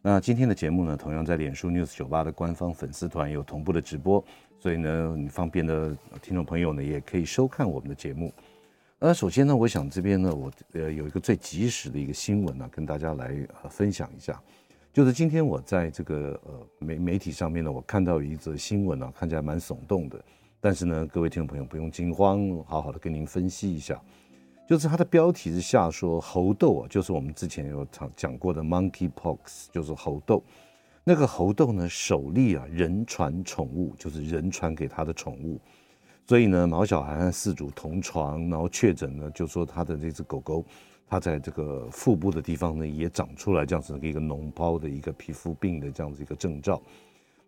[0.00, 4.24] 那今天的节目呢，同样在脸书 News 九八的官方粉丝团有同步的直播，
[4.58, 8.32] 所以呢，你方便的听众朋友呢，也可以收看我们的节目。
[9.00, 14.40] 那首先呢，我想这边呢，我呃有一个最及时的一个新闻呢，跟大家来呃分享一下，
[14.92, 20.24] 就是今天我在这个呃媒媒体上面呢，我看到一则新闻呢，看起来蛮耸动的，
[20.60, 24.00] 但是呢，各位听众朋友不用惊慌，好好的跟您分析一下，
[24.68, 29.38] 就是它的标题是下说猴痘啊，就是我们之前有讲讲过的 monkeypox，
[29.72, 30.44] 就是猴痘，
[31.04, 35.58] 那个猴痘呢，首例啊人传宠物，就是人传给他的宠物。
[36.26, 40.62] 所以呢，毛小孩和饲主同床，然后确诊呢，就说他的这只狗狗，
[41.08, 46.78] 它在这个腹部的地方呢，也长出来这样子的一个脓包的一个皮肤病的这样子一个征兆。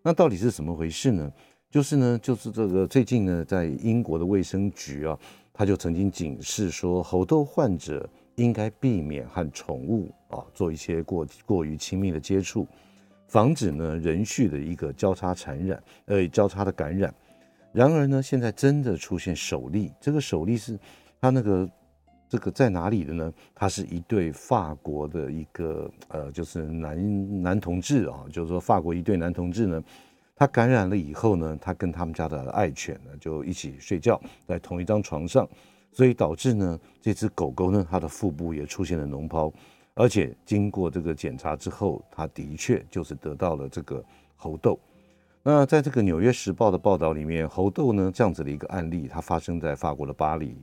[0.01, 1.31] 那到底是怎么回事呢？
[1.69, 5.15] 就是呢，就是这个最近呢，在英国的卫生局啊，
[5.61, 12.67] 他就曾经警示说，猴痘患者应该避免和宠物啊做一些过过于亲密的接触，
[13.27, 17.13] 防止呢人畜的一个交叉传染，呃，交叉的感染。
[17.71, 20.79] 然而呢，现在真的出现首例，这个首例是
[21.21, 21.69] 他那个
[22.27, 23.31] 这个在哪里的呢？
[23.53, 29.83] 他是一对法国的一个呃，就是男男同志啊，就是说法国一对男同志呢，
[30.41, 35.47] 他感染了以后呢，他跟他们家的爱犬呢就一起睡觉在同一张床上，
[35.91, 39.53] 所以导致呢这只狗狗呢，它的腹部也出现了脓疱，
[39.93, 44.03] 而且经过这个检查之后，它的确就是得到了这个
[44.35, 44.79] 猴痘。
[45.43, 50.57] 那在这个《纽约时报》的报道里面，猴痘呢这样子的一个案例，它发生在法国的巴黎。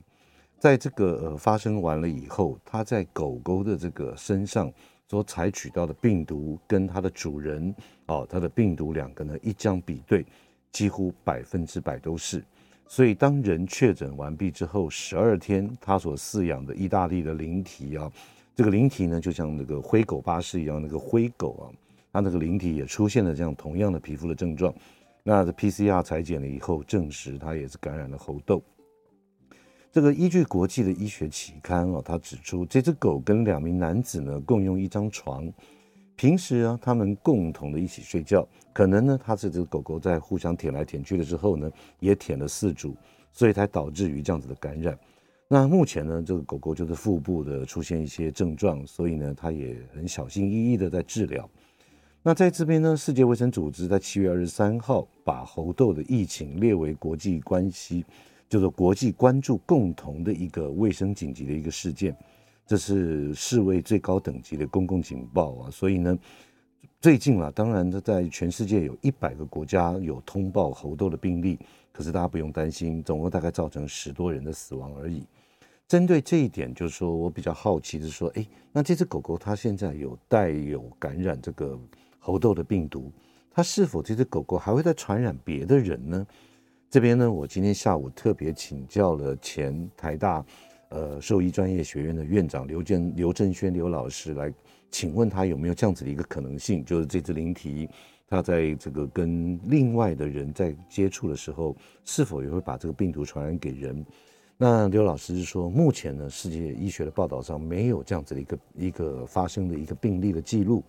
[0.58, 4.72] 在这个呃发生完了以后，它在狗狗的这个身上
[5.08, 7.74] 所采取到的病毒，跟它的主人
[8.06, 10.24] 哦，它的病毒两个呢一将比对，
[10.70, 12.44] 几乎百分之百都是。
[12.86, 18.10] 所以当人确诊完毕之后，十二天，他所饲养的意大利的灵体啊，
[18.54, 21.64] 这个灵体呢就像那个灰狗巴士一样，那个灰狗啊。
[22.10, 24.74] 他那个灵体也出现了这样同样的皮肤的症状，
[25.22, 28.62] 那 PCR 裁检了以后证实他也是感染了猴痘。
[29.90, 35.50] 这个依据国际的医学期刊啊，他指出这只狗跟两名男子呢共用一张床，
[36.14, 42.94] 平时啊他们共同的一起睡觉，可能呢他这只狗狗在互相舔来舔去了之后呢，也舔了四主，
[43.32, 44.96] 所以才导致于这样子的感染。
[45.48, 51.48] 那目前呢这个狗狗就是腹部的出现一些症状，所以呢他也很小心翼翼的在治疗。
[52.22, 58.04] 那在这边呢，世界卫生组织在七月二十三号把猴痘的疫情列为国际关系，
[58.48, 62.16] 就是国际关注共同的一个卫生紧急的一个事件，
[62.66, 65.70] 这是世卫最高等级的公共警报啊！
[65.70, 66.18] 所以呢，
[67.00, 71.58] 最近啊，当然在全世界有一百个国家有通报猴痘的病例，
[71.92, 75.26] 可是大家不用担心，总共大概造成十多人的死亡而已。
[75.86, 81.78] 针对这一点，就是说我比较好奇的是说，哎，那这只狗狗它现在有带有感染这个？
[82.20, 83.10] 猴痘的病毒，
[83.50, 86.26] 它是否这只狗狗还会再传染别的人呢？
[86.90, 90.42] 这边呢，我今天下午特别请教了前台大
[90.88, 94.50] 呃兽医专业学院的院长刘建刘正轩刘老师来，
[94.90, 97.86] 请问他有没有这样子的一个可能性，就是这只灵缇，
[98.26, 104.02] 它在这个跟另外的人在接触的时候，是否也会把这个病毒传染给人？
[104.56, 110.82] 那刘老师是说，目前呢，世界医学的报道上没有这样子的一个一个发生的一个病例的记录。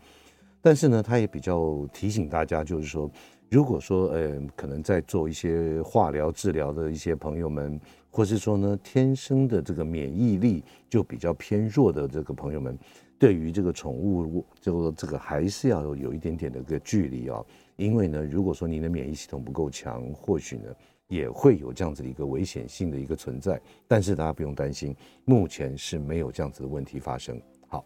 [0.61, 3.09] 但是呢，他也比较提醒大家，就是说，
[3.49, 7.79] 如果说呃，可能在做一些化疗治疗的一些朋友们，
[8.11, 12.77] 或是说呢，天生的这个免疫力就比较偏弱的这个朋友们，
[13.17, 17.43] 对于这个宠物，就这个还是要有一点点的一个距离啊。
[17.75, 20.69] 因为呢，如果说您的免疫系统不够强，或许呢，
[21.07, 23.59] 也会有这样子的一个危险性的一个存在。
[23.87, 24.95] 但是大家不用担心，
[25.25, 27.41] 目前是没有这样子的问题发生。
[27.67, 27.83] 好。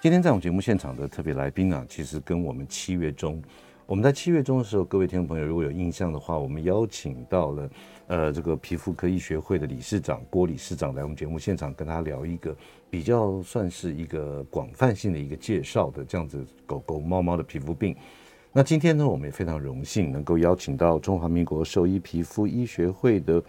[0.00, 3.42] 今天在我们节目现场的特别来宾啊，其实跟我们七月中，
[3.88, 7.70] 我们在七月中的时候，各位听众朋友如果有印象的话，我们邀请到了
[8.06, 12.54] 呃这个皮肤科医学会的理事长郭理事长来我们节目现场跟他聊一个
[12.90, 17.96] 比较算是一个广泛性的一个介绍的这样子狗狗猫猫的皮肤病。
[18.52, 23.42] 那今天呢，我们也非常荣幸能够邀请到中华民国兽医皮肤医学会的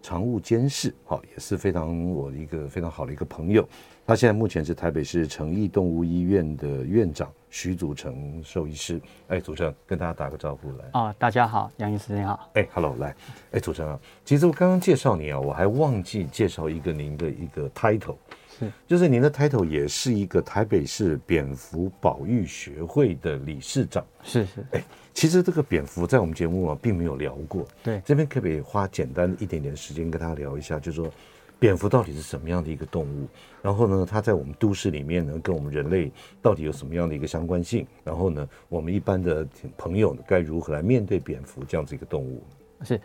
[0.00, 3.68] 常务监事，好，也是非常我的一个非常好的一个朋友。
[4.10, 9.00] 他现在目前是台北市诚毅动物医院的院长徐祖成兽医师。
[9.28, 10.84] 哎，祖成跟大家打个招呼来。
[10.94, 12.50] 哦，大家好，杨医师你好。
[12.54, 13.14] 哎，Hello，来，
[13.52, 18.16] 哎，祖成啊，其实我刚刚介绍你啊，我还忘记介绍一个您的一个 title，
[18.58, 24.04] 是，就是您的 title 也是一个台北市蝙蝠保育学会的理事长。
[24.24, 24.82] 是是，哎。
[25.12, 27.66] 其实这个蝙蝠在我们节目啊，并没有聊过。
[27.82, 31.12] 对，这边可不可以花简单一点点时间跟大家聊一下，就是说
[31.60, 33.28] 蝙蝠到底是什么样的一个动物？
[33.62, 36.10] 然后呢，它在我们都市里面呢，跟我们人类
[36.40, 37.86] 到底有什么样的一个相关性？
[38.02, 39.46] 然后呢，我们一般的
[39.76, 42.42] 朋友该如何来面对蝙蝠这样子一个动物？
[42.82, 42.98] 是，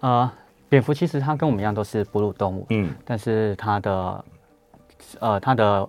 [0.00, 0.28] 呃，
[0.70, 4.24] 蝙蝠其实它跟我们一样都是哺乳动物，嗯，但是它的，
[5.20, 5.86] 呃，它的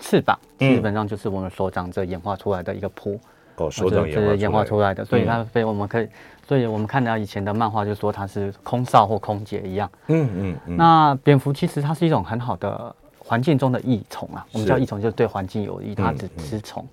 [0.00, 3.16] 翅膀基本上就是我们手掌这演化出来的一个蹼。
[3.60, 6.08] 哦，手掌是演化出来的，所以它被我们可以，
[6.48, 9.90] 所以我们看到以前的漫画就说它是空少或空姐一样。
[10.06, 10.76] 嗯嗯嗯。
[10.76, 16.86] 那蝙蝠其实它是一种很好的环境中的益虫啊，我们叫益虫，就是对环境有益，它只吃虫。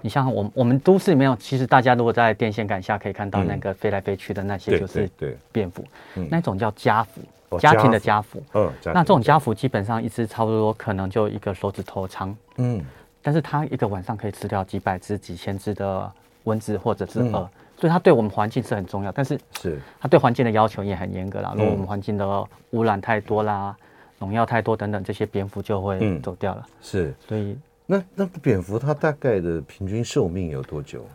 [0.00, 5.08] 你像我们我们都市里面，其实大家如果在电线杆下可以看到那个飞来飞去的那些，就是
[5.52, 5.84] 蝙蝠，
[6.30, 8.42] 那种叫家蝠，家庭的家蝠。
[8.54, 8.70] 嗯。
[8.84, 12.36] 那这种家蝠基本上一只差不多可能就一个手指头长。
[12.56, 12.84] 嗯。
[13.28, 16.10] 但是它一个晚上可以吃掉几百只、几千只的
[16.44, 17.48] 蚊子或者是蛾，嗯、
[17.78, 19.12] 所以它对我们环境是很重要。
[19.12, 21.52] 但是是它对环境的要求也很严格啦。
[21.54, 23.76] 如果我们环境的污染太多啦、
[24.18, 26.62] 农药太多等等，这些蝙蝠就会走掉了。
[26.66, 31.06] 嗯、是，所以那那蝙蝠它大概的平均寿命有多久？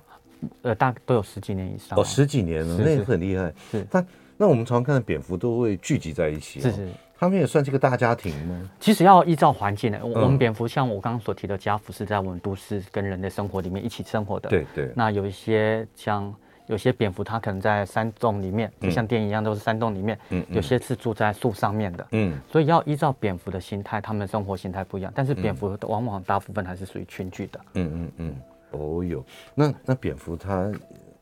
[0.62, 1.98] 呃，大概都有十几年以上。
[1.98, 3.52] 哦，十几年了，是是那也很厉害。
[3.72, 4.06] 是，但
[4.38, 6.62] 那我们常常看的蝙蝠都会聚集在一起、哦。
[6.62, 6.90] 是是。
[7.18, 8.70] 他们也算是个大家庭吗？
[8.80, 14.50] 其实要依照环境的，我们蝙蝠像我刚刚所提的家蝠是在我们都市跟人的生活里面一起生活的。
[14.50, 14.92] 对对。
[14.94, 16.34] 那有一些像
[16.68, 20.20] 有些蝙蝠，它可能在山洞里面，就像电影一样，都是山洞里面。
[20.32, 20.46] 嗯。
[20.50, 22.08] 有些是住在树上面的。
[22.12, 22.38] 嗯。
[22.52, 25.12] 所以要依照蝙蝠的心态，它们的生活形态不一样。
[25.16, 27.60] 但是蝙蝠往往大部分还是属于群居的。
[27.76, 28.36] 嗯嗯嗯。
[28.72, 29.24] 哦哟，
[29.56, 30.70] 那那蝙蝠它。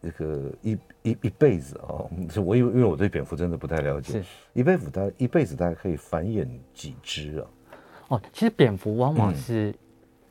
[0.02, 2.02] 这个一一一辈子啊，
[2.44, 4.26] 我因为因为我对蝙蝠真的不太了解，是。
[4.54, 7.46] 一辈子它一辈子大概可以繁衍几只啊？
[8.10, 9.70] 哦，其实蝙蝠往往是，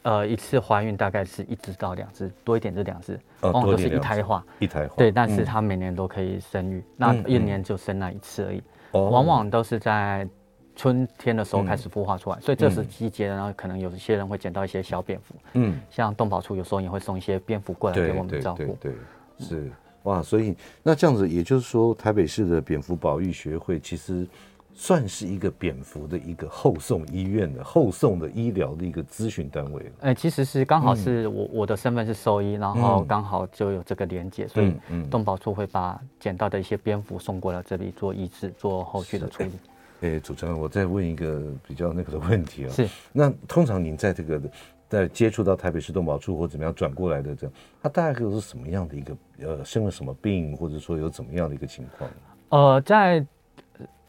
[0.03, 4.95] 嗯、呃，一次怀孕大概是一只到两只，多一点就两只，往往都是一胎化，一胎化。
[4.97, 8.63] 对，但是它每年都可以生育，嗯、那一年就生那一次而已，
[8.93, 10.29] 嗯、往往都是在
[10.77, 18.93] 春天的时候开始孵化出来，嗯、所以这时季节呢，可能有一些人会捡到一些小蝙蝠，嗯，像动保处有时候也会送一些蝙蝠过来给我们照顾，对。
[18.93, 18.93] 对
[19.41, 19.71] 是
[20.05, 24.27] 哇，所以那这样子，也就是说，台北市的蝙蝠保育学会其实
[24.73, 29.93] 算是一个蝙蝠的一个后送医院的后送的医疗的一个咨询单位。
[30.01, 34.73] 哎、欸，其实是刚好是我、嗯、我的身份是兽医，然后刚好就有这个连接，所以
[35.11, 39.51] 动保处会把捡到的一些蝙蝠送过来这里做医治，做后续的处理。
[40.01, 44.41] 哎、欸，主持人，我再问一个比较那个的问题啊，是那通常您在这个。
[44.91, 52.11] 在接触到台北市动保处或怎么样转过来的这样，他大概是什么样的一个呃生了什么病，或者说有怎么样的一个情况？
[52.49, 53.25] 呃，在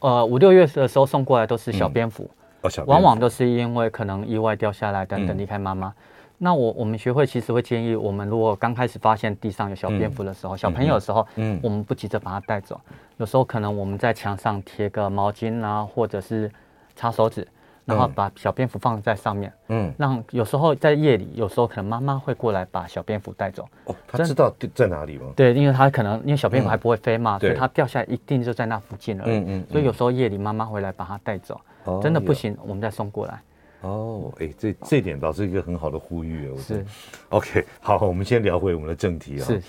[0.00, 5.86] 呃五六月的时候送过来都是小蝙蝠，嗯哦、小蝙蝠往往都是因为可能意外掉下来等等离开妈妈。
[5.86, 5.94] 嗯、
[6.38, 12.80] 那我我们学会其实会建议，我们如果刚开始发现地上有小蝙蝠的时候，嗯、小朋友的时候，嗯，我们不急着把它带走，
[13.18, 16.50] 有时候可能我们在墙上贴个毛巾啊，或者是
[16.96, 17.46] 擦手指。
[17.84, 23.68] 然后把小蝙蝠放在上面，嗯，让有时候在夜里，有时候可能妈妈会过来把小蝙蝠带走。
[23.86, 25.32] 哦，他知道在哪里吗？
[25.34, 29.24] 对，因为他可能因为小蝙蝠还不会飞嘛，所以它掉下来一定就在那附近了。
[29.26, 29.66] 嗯嗯。
[29.70, 31.60] 所以有时候夜里妈妈回来把它带走，
[32.00, 33.42] 真的不行，我们再送过来。
[33.80, 36.56] 哦，哎，这这点倒是一个很好的呼吁哦。
[36.58, 36.86] 是。
[37.30, 39.44] OK，好，我们先聊回我们的正题啊。
[39.44, 39.60] 是。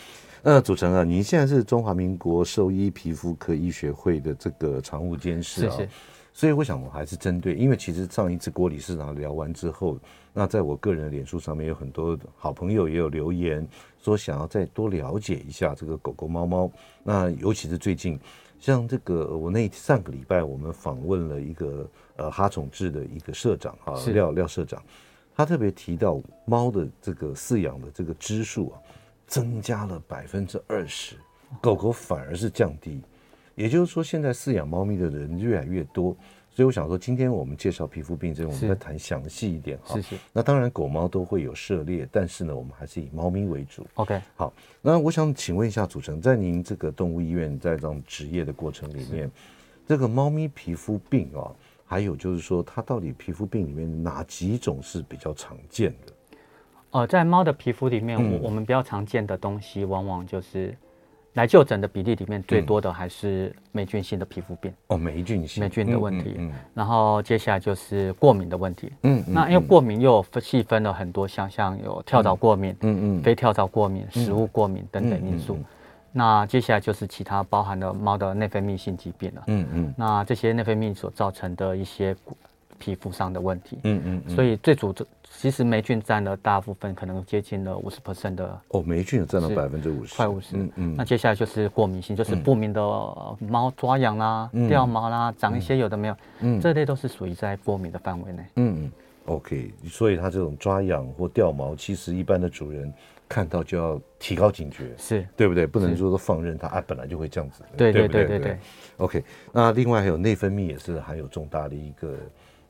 [0.44, 5.72] 那祖诚啊，您现在是中华民国兽医皮肤科医学会的这个常务监事啊。
[5.72, 5.90] 是是。
[6.36, 10.00] 所以我想，我还是针对，因为其实上一次郭理事长聊完之后，
[10.34, 13.66] 那在我个人的脸书上面有很多好朋友也有留言，
[14.02, 16.72] 说想要再多了解一下这个狗狗猫猫。
[17.04, 18.20] 那尤其是最近，
[18.60, 24.82] 像这个我那上个礼拜我们访问了一个呃哈宠志的一个社长啊，廖廖社长，
[25.36, 28.82] 他特别提到猫的这个饲养的这个只数啊，
[29.28, 31.16] 增加了百分之二十，
[31.62, 33.00] 狗狗反而是降低。
[33.56, 36.16] 也就是说，现在饲养猫咪的人越来越多，
[36.50, 39.96] 所以我想说，今天我们介绍皮肤病症，我们再谈详细一点哈。
[39.96, 40.16] 是是。
[40.32, 43.86] 那当然，狗猫都会有涉猎，但是呢，我们还是以猫咪为主。
[43.94, 44.20] OK。
[44.36, 49.30] 好，那我想请问一下主持人，在您这个动物医院在这种职业的过程里面，
[49.88, 51.54] 这个猫咪皮肤病啊，
[51.86, 56.14] 还有就是说，它到底皮肤病里面哪几种是比较常见的？
[56.90, 60.76] 呃，在猫的皮肤里面，我我们比较常见的东西，往往就是。
[61.34, 66.36] 来就诊的比例里面最多的还是霉菌性的皮肤病哦，霉菌性霉菌的问题。
[66.38, 68.92] 嗯，然后接下来就是过敏的问题。
[69.02, 75.58] 嗯，那因为过敏又有细分了很多项，像有跳蚤过敏，嗯嗯，非跳蚤过敏、食物过敏等等因素。
[76.12, 79.44] 那接下来就是其他包含了猫的内分泌性疾病了。
[79.48, 79.94] 嗯嗯。
[79.98, 82.16] 那这些内分泌所造成的一些
[82.84, 83.80] 皮肤上的问题。
[83.84, 84.36] 嗯嗯。
[84.36, 88.60] 所以最主这，其实霉菌占了大部分，可能接近了五十 percent 的。
[88.70, 90.58] 哦，霉菌有占了百分之五十，快五十。
[90.58, 90.96] 嗯嗯。
[90.98, 92.82] 那接下来就是过敏性，就是不明的
[93.40, 98.44] 猫抓痒啦、掉毛啦、长一些有的没有，嗯，这类都是属于在过敏的范围内。
[98.58, 98.92] 嗯嗯。
[99.28, 102.94] OK，所以它这种抓痒或掉毛，其实一般的主人。
[103.30, 105.66] 看到就要提高警觉，是对不对？
[105.66, 107.64] 不能说都放任它啊，本来就会这样子。
[107.76, 108.60] 对对对对对。
[108.98, 112.16] OK，那另外还有内分泌也是含有重大的一个，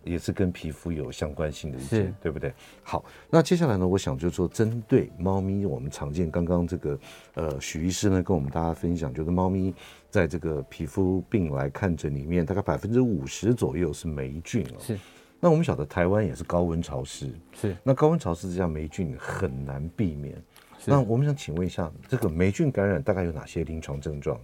[0.03, 2.53] 也是跟皮肤有相关性的一些，对不对？
[2.83, 6.99] 好，那接下来呢，我想就是说，针对猫咪，我们常见刚刚这个
[7.35, 9.73] 呃许医师呢跟我们大家分享，就是猫咪
[10.09, 14.79] 在这个皮肤病来看诊里面，大概百分之五十左右是霉菌哦。
[14.79, 14.97] 是。
[15.39, 17.75] 那我们晓得台湾也是高温潮湿，是。
[17.83, 20.41] 那高温潮湿之下，霉菌很难避免。
[20.85, 24.39] 那我们想请问一下，这个霉菌感染大概有哪些临床症状？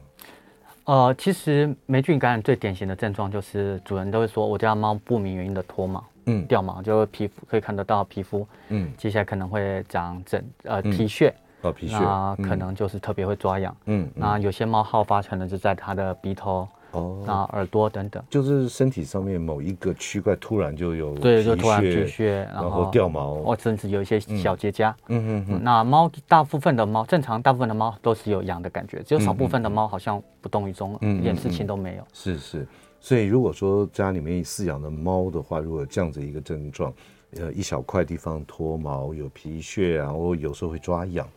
[0.89, 11.31] 呃，其实霉菌感染最典型的症状就是主人都会说，我家猫不明原因的脱毛，嗯，掉毛，就皮肤可以看得到皮肤，嗯，接下来可能会长疹，呃，皮屑，
[11.61, 16.67] 哦，皮屑，那可能就是特别会抓痒，嗯，那有些猫好发可能就在它的鼻头。
[16.91, 24.93] 哦，那耳朵等等，就是身体上面某一个区块突然就有对，就突然皮屑，然后掉毛，哦，甚至有一些小结痂。
[25.07, 25.63] 嗯嗯嗯。
[25.63, 32.03] 那猫大部分的猫正常，大部分的猫都是有痒的感觉，只有少部分的猫好像不动于衷了，一点事情都没有。
[32.11, 32.67] 是是，
[32.99, 36.91] 所以如果说家里面饲养的猫的话，如果这样子一个症状，
[37.35, 41.27] 呃，一小块地方脱毛、有皮屑，然后有时候会抓痒，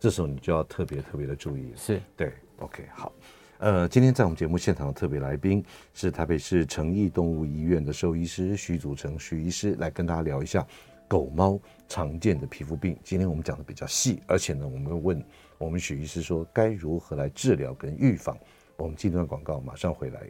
[0.00, 1.70] 这时候你就要特别特别的注意。
[1.76, 3.12] 是对，OK，好。
[3.62, 5.64] 呃，今天在我们节目现场的特别来宾
[5.94, 10.66] 是台北市诚毅动物医院的兽医师徐祖成，徐医师，来跟大家聊一下
[11.06, 11.56] 狗猫
[11.88, 12.96] 常见的皮肤病。
[13.04, 15.24] 今天我们讲的比较细，而且呢，我们会问
[15.58, 18.36] 我们许医师说该如何来治疗跟预防。
[18.76, 20.20] 我们进段广告，马上回来。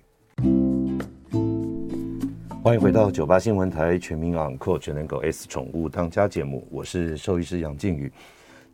[2.62, 8.12] 欢迎回到九八新闻台全民昂狗全能狗 S 宠物当家节目，我是兽医师杨靖宇。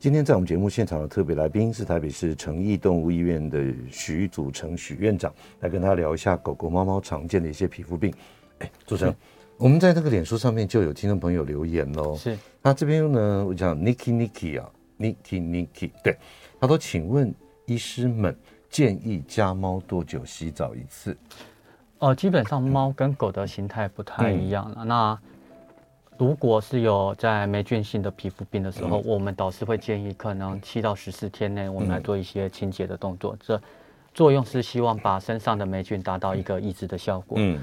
[0.01, 8.15] 今天在我们节目现场的特别来宾是台北市诚毅动物医院的许祖成许院长，来跟他聊一下狗狗、猫猫常见的一些皮肤病。
[8.61, 9.13] 哎，祖承，
[9.57, 12.15] 我们在那个脸书上面就有听众朋友留言喽。
[12.15, 16.17] 是，那这边呢，我讲 Niki Niki 啊，Niki Niki，对，
[16.61, 17.35] 他说，请问
[17.67, 18.37] 医师们
[18.71, 21.17] 建议家猫多久洗澡一次？
[21.99, 25.19] 呃，基本上猫跟狗的形态不太一样了，嗯、那。
[26.19, 33.35] 如果是有在霉菌性的皮肤病的时候，嗯、我们导师会建议，可能七到十四天内，我们来做一些清洁的动作。
[33.35, 33.63] 嗯、这
[34.13, 37.39] 作用是希望把身上的霉菌达到一个抑制的效果。
[37.41, 37.61] 嗯，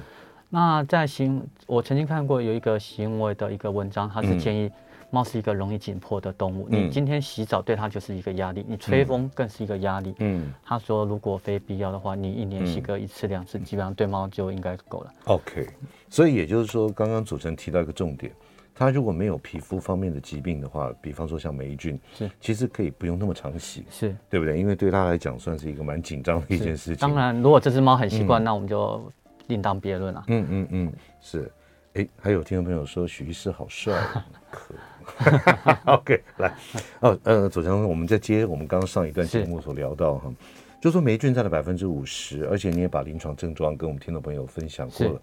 [0.50, 4.72] 那在行，我曾经看过有一个行为的一个文章，它是建议
[5.10, 10.16] 猫是一个容易紧迫的动物，嗯、你今天洗澡对它就是一个压力，你吹风更是一个压力。
[10.20, 15.14] 嗯，他说如果非必要的话，你一年洗个一次两次，基本上对猫就应该够了。
[15.26, 15.68] OK，
[16.10, 18.32] 所以也就是说，刚刚主持人提到一个重点。
[18.76, 24.60] 它如果没有皮肤方面的疾病的话，比方说像霉菌，是其实可以不用那么常洗，是对不对？
[24.60, 26.98] 因为对他来讲算是一个蛮紧张的一件事情。
[26.98, 29.12] 当然，如果这只猫很习惯，嗯、那我们就
[29.48, 30.24] 另当别论了。
[30.28, 31.52] 嗯嗯嗯，是。
[31.94, 33.98] 哎，还有听众朋友说许医师好帅，
[34.52, 34.76] 可。
[35.86, 36.52] OK，来，
[37.00, 40.34] 哦，呃，左强，我们再接我们刚刚上一段节目所聊到哈，
[40.82, 45.22] 就说霉菌占了百分之五十，而且你也把临床症状跟我们听众朋友分享过了。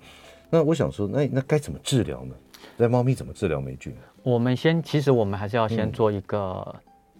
[0.49, 2.35] 那我想说，那那该怎么治疗呢？
[2.78, 3.94] 在猫咪怎么治疗霉菌？
[4.22, 6.74] 我们先，其实我们还是要先做一个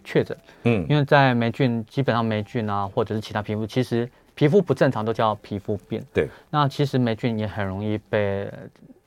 [0.04, 6.28] 确诊，嗯，因为在霉菌基本上霉菌啊，或者是其他皮肤，其实皮肤不正常都叫皮肤病，对。
[6.50, 8.50] 那其实霉菌也很容易被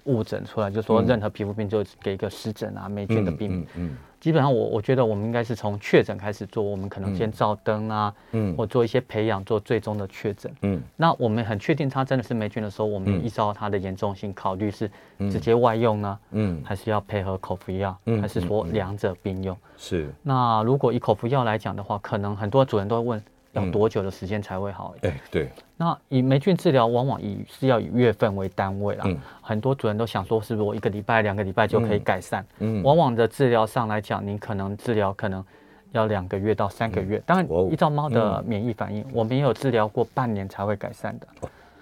[0.05, 3.61] 误诊出来，就是说任何皮肤病就给一个湿疹啊，霉菌的病，嗯。
[3.61, 3.97] 嗯嗯。
[4.21, 14.89] 基本上我我觉得我们应该是从确诊开始做，我们可能先照灯啊，嗯，或做一些培养，做最终的确诊，嗯，那我们很确定它真的是霉菌的时候，我们依照它的严重性考虑是
[15.29, 19.55] 直接外用呢，嗯，还是要配合口服药，嗯，还是说两者并用？
[19.77, 20.11] 是。
[20.23, 23.23] 那如果以口服药来讲的话，可能很多主人都会问。
[23.55, 24.93] 要多久的时间才会好？
[25.01, 25.49] 哎、欸，对。
[25.77, 29.05] 那以霉菌治疗，往往以是要以月份为单位啦。
[29.07, 29.17] 嗯。
[29.41, 32.45] 很多主人都想说，是不是我一个礼拜、两个礼拜就可以改善？
[32.59, 32.83] 嗯。
[32.83, 35.43] 往往的治疗上来讲，你可能治疗可能
[35.91, 37.21] 要两个月到三个月。
[37.25, 41.27] 当然，依照猫的免疫反应，我们也有治疗过半年才会改善的。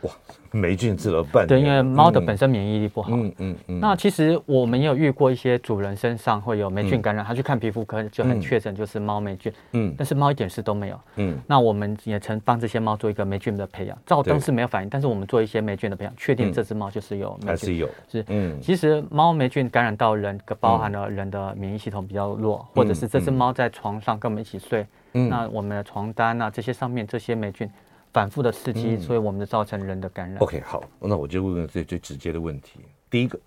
[0.04, 0.12] 哇，
[0.52, 1.48] 霉菌治了半年。
[1.48, 3.10] 对，因为猫的本身免疫力不好。
[3.12, 3.58] 嗯嗯嗯。
[3.68, 9.52] 嗯，那其实我们也有遇过一些主人身上会有霉菌感染，嗯、他去看皮肤科就很确诊就是猫霉菌。
[9.72, 9.94] 嗯。
[9.98, 11.00] 但是猫一点事都没有。
[11.16, 11.38] 嗯。
[11.48, 17.48] 那我们也曾帮这些猫做一个霉菌的培养，照灯是没有反应，但是我们做一些霉菌的培养，确定这只猫就是有霉菌。
[17.48, 17.90] 还是有。
[18.12, 18.26] 是。
[18.28, 18.60] 嗯。
[18.62, 27.70] 其实猫霉菌感染到人，包含了人的免疫系统比较弱，嗯、或者是这只猫在床上跟我们一起睡，嗯、那我们的床单啊这些上面这些霉菌。
[28.14, 30.38] 反复的刺激，所以我们就造成人的感染。
[30.38, 32.80] OK，好，那我就问个最最直接的问题。
[33.10, 33.40] 第一个，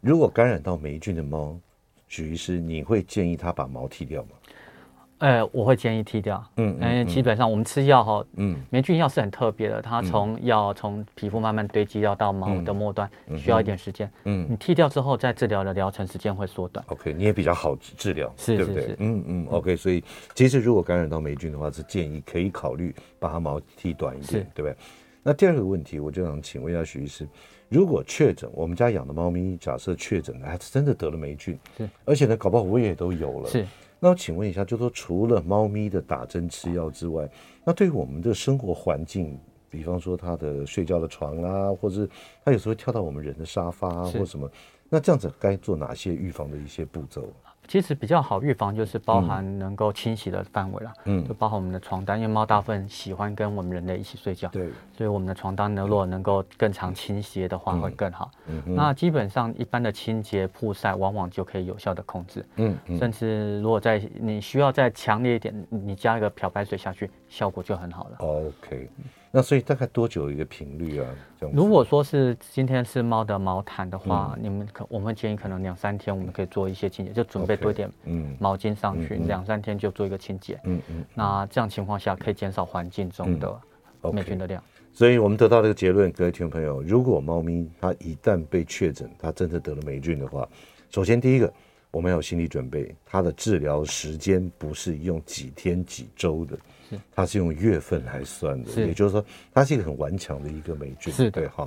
[0.00, 1.58] 如果感染到霉菌的猫，
[2.06, 4.28] 许医师，你会建议他把毛剃掉吗？
[5.18, 16.84] 呃，我会建议剃掉，嗯，因为基本上我们吃药哈，嗯，霉菌药是很特别的，它从药从皮肤慢慢堆积要到毛的末端，需要一点时间，嗯，你剃掉之后再治疗的疗程时间会缩短。
[16.88, 18.94] OK，你也比较好治疗，是，对不对？
[18.98, 20.04] 嗯嗯，OK，所以
[20.34, 24.76] 其实如果感染到霉菌的话，是建议可以考虑把它毛剃短一点，对不对？
[25.22, 27.26] 那第二个问题，我就想请问一下许医师，
[27.70, 33.66] 如果确诊，我们家养的猫咪假设确诊了，还真的得了霉菌，是，而且呢，搞不好我也都有了，是。
[33.98, 37.28] 那我请问一下，就说除了猫咪的打针吃药之外，
[37.64, 39.38] 那对于我们的生活环境，
[39.70, 42.10] 比方说它的睡觉的床啊，或者是
[42.44, 44.50] 它有时候会跳到我们人的沙发啊，或什么，
[44.88, 47.26] 那这样子该做哪些预防的一些步骤？
[47.68, 58.30] 其实比较好预防就是包含能够清洗的范围了，嗯，就包含我们的床单，因为猫大部分喜欢跟我们人类一起睡觉，对，所以我们的床单呢，如果能够更常清洁的话会更好。
[58.46, 68.16] 嗯，那基本上一般的清洁曝晒往往就可以有效的控制，嗯，甚至如果在你需要再强烈一点，你加一个漂白水下去，效果就很好了。
[68.18, 68.88] OK。
[69.36, 71.06] 那所以大概多久一个频率啊？
[71.52, 80.58] 如果说是今天是猫的毛毯的话，嗯、你们可我们会建议可能两三天我们可以做一些清洁，就准备多一点嗯毛巾上去，两、三天就做一个清洁。
[80.64, 81.04] 嗯嗯。
[81.12, 83.60] 那这样情况下可以减少环境中的
[84.10, 84.58] 霉菌的量。
[84.62, 90.48] 嗯 okay、所以我们得到这个结论，各位听众朋友，如果猫咪它一旦被确诊，它真的得了霉菌的话，
[90.88, 91.52] 首先第一个
[91.90, 96.58] 我们要有心理准备，它的治疗时间不是用几天几周的。
[97.14, 101.12] 它是用月份来算的，也就是说，它是一个很顽强的一个霉菌。
[101.12, 101.66] 是的对，哈。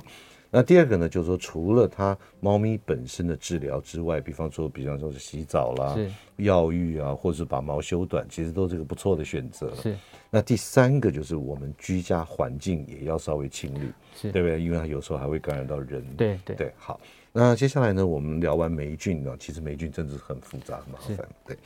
[0.52, 5.96] 那第二个呢，就是说，除了它猫咪本身的治疗之外，比方说，比方说是洗澡啦、
[6.38, 9.72] 药浴啊，或者是把毛修短，其实都是个不错的选择。
[9.76, 9.96] 是。
[10.28, 14.60] 那第三个就是我们居家环境也要稍微清理，是对不对？
[14.60, 16.04] 因为它有时候还会感染到人。
[16.16, 16.72] 对对对。
[16.76, 21.28] 好，那接下来呢，我们聊完霉菌呢，其实霉菌真的是很复杂、很麻烦。
[21.46, 21.56] 对。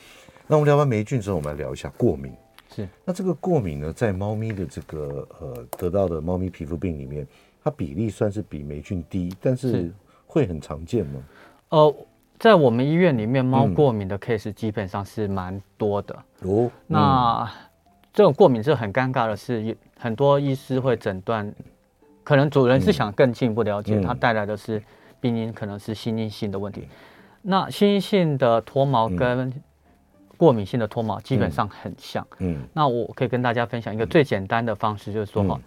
[0.47, 2.31] 那我们聊完霉菌之后，我们来聊一下过敏。
[2.75, 7.25] 是，那这个过敏呢，在猫咪的这个呃得到的猫咪皮肤病里面，
[7.63, 9.93] 它比例算是比霉菌低，但是
[10.27, 11.23] 会很常见吗？
[11.69, 11.95] 呃，
[12.37, 16.15] 在我们医院里面，猫过敏的 case 基本上是蛮多的。
[16.41, 17.53] 哦、嗯，那
[18.13, 21.55] 这种过敏是很尴尬的是，很多医师会诊断，
[22.25, 24.83] 可能主人是想更进一步了解，它带来的是
[25.21, 26.81] 病因，可能是心因性的问题。
[26.81, 26.89] 嗯、
[27.43, 29.63] 那心因性的脱毛跟、嗯
[30.45, 35.63] 过敏性的脱毛基本上很像，嗯，嗯，那我可以跟大家分享一个最简单的方式，就是说哈，嗯、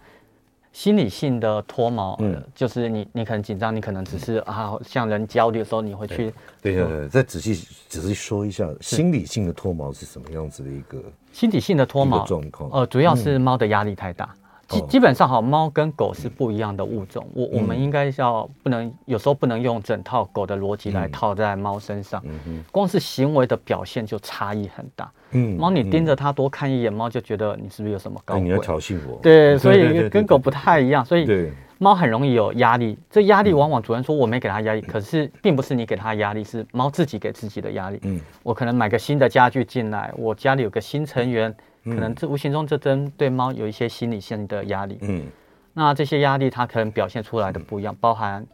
[0.72, 7.54] 心理性的脱毛，嗯，就是你你可能紧张，你可能只是啊，像人焦虑的时候，你会去，对对对，再仔细
[7.88, 12.70] 仔细说一下，心理性的脱毛是什么样子的一个心理性的脱毛状况？
[12.70, 14.30] 呃，主要是猫的压力太大。
[14.32, 17.26] 嗯基基本上哈，猫跟狗是不一样的物种。
[17.32, 22.22] 我我们应该要不能有时候不能用整套狗的逻辑来套在猫身上。
[22.70, 25.10] 光是行为的表现就差异很大。
[25.30, 28.42] 嗯，猫你盯着它多看一眼，猫就觉得你是不是有什么搞鬼？
[28.42, 29.18] 你要挑衅我。
[29.22, 31.02] 对，所以跟狗不太一样。
[31.02, 32.98] 所以猫很容易有压力。
[33.08, 37.98] 这压力往往主人说我没给它压力，可是并不是你给它压力，是猫自己给自己的压力。
[38.02, 41.54] 嗯，我可能买个新的家具进来，我家里有个新成员。
[41.90, 45.26] 可能这无形中这针对猫有一些心理性的压力，嗯，
[45.72, 48.46] 那这些压力它可能表现出来的不一样，包含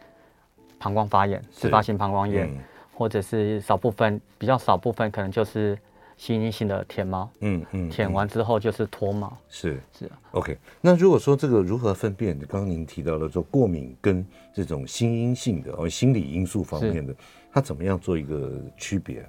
[0.78, 2.48] 膀胱发炎、自发性膀胱炎，
[2.92, 5.78] 或者是少部分比较少部分可能就是
[6.16, 10.56] 心因性的舔猫，嗯嗯，舔完之后就是脱毛，是是 OK。
[10.80, 12.38] 那如果说这个如何分辨？
[12.38, 17.14] 刚刚您提到的说过敏跟这种心因性的哦心理因素方面的，
[17.52, 19.26] 它怎么样做一个区别？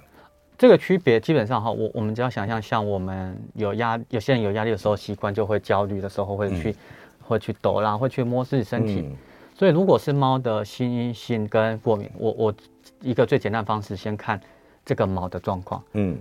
[0.58, 6.74] 这个区别基本上哈，我我们只要想象，像我们有压，有些人有压力的时候，习惯就会焦虑的时候会去，嗯、
[7.22, 9.04] 会去抖然后，会去摸自己身体。
[9.06, 9.16] 嗯、
[9.54, 12.54] 所以如果是猫的心因性跟过敏，我我
[13.02, 14.40] 一个最简单的方式，先看
[14.84, 15.82] 这个毛的状况。
[15.92, 16.16] 嗯，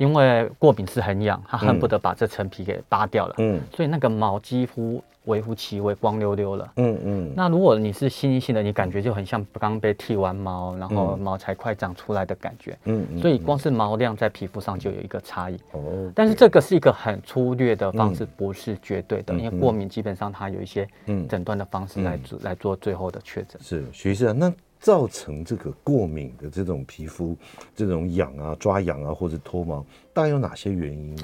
[0.00, 5.02] 因为过敏是很痒，它恨不得把这层皮给扒掉了，嗯，所以那个毛几乎。
[5.26, 6.72] 微乎其微，光溜溜了。
[6.76, 7.32] 嗯嗯。
[7.36, 12.76] 那如果你是新性的，你感觉就很像刚被剃完毛，然后毛才快长出来的感觉。
[12.86, 13.20] 嗯嗯。
[13.20, 15.58] 所以光是毛量在皮肤上就有一个差异。
[15.72, 16.10] 哦。
[16.14, 20.88] 但是这个是一个很粗略的方式，不是绝对的，嗯、因为过敏基本上它有一些
[21.28, 23.60] 诊断的方式来做、嗯、来做最后的确诊。
[23.60, 27.36] 是徐医生，那造成这个过敏的这种皮肤
[27.76, 31.22] 这种痒啊、抓痒啊或者脱毛，大概有哪些原因呢？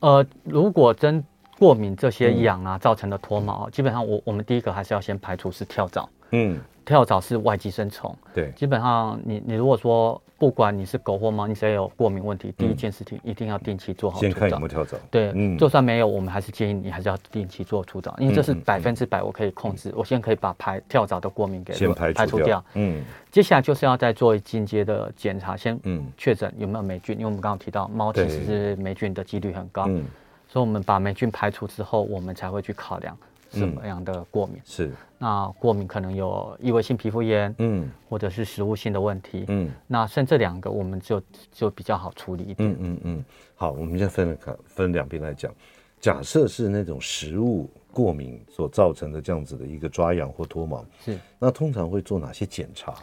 [0.00, 1.22] 呃，如果真
[1.58, 6.08] 过敏这些痒啊造成的脱毛，基本上我我们第一个还是要先排除是跳蚤。
[6.30, 8.16] 嗯，跳蚤是外寄生虫。
[8.32, 14.30] 对，基本上你你如果说不管你是狗或猫，你只要有过敏问题，第一件事情一定要定期做好除蚤。
[14.30, 14.96] 先看有没有跳蚤。
[15.10, 19.92] 对，嗯，就算没有，我们还是建议你还是要定期做除蚤，因为这是百分之百我可以控制。
[19.96, 22.64] 我先可以把排跳蚤的过敏给先排排除掉。
[22.74, 29.86] 嗯，接下来就是要再做进阶的检查，先嗯确诊有没有霉菌，因为我们刚刚提到猫其实是霉菌的几率很高。
[29.88, 30.04] 嗯。
[30.48, 33.18] 所以，我们把霉菌排除之后，我们才会去考量
[33.58, 34.56] 什么样的过敏。
[34.56, 42.70] 嗯、是，那过敏可能有异位性皮肤炎，嗯，或者是食物性的问题，嗯，那剩这两个我们就就比较好处理一点。
[42.70, 43.24] 嗯嗯嗯。
[43.54, 45.52] 好，我们先分看分两边来讲。
[45.98, 52.94] 假设是那种食物过敏所造成的这样子的一个抓痒或脱毛，是，那通常会做哪些检查？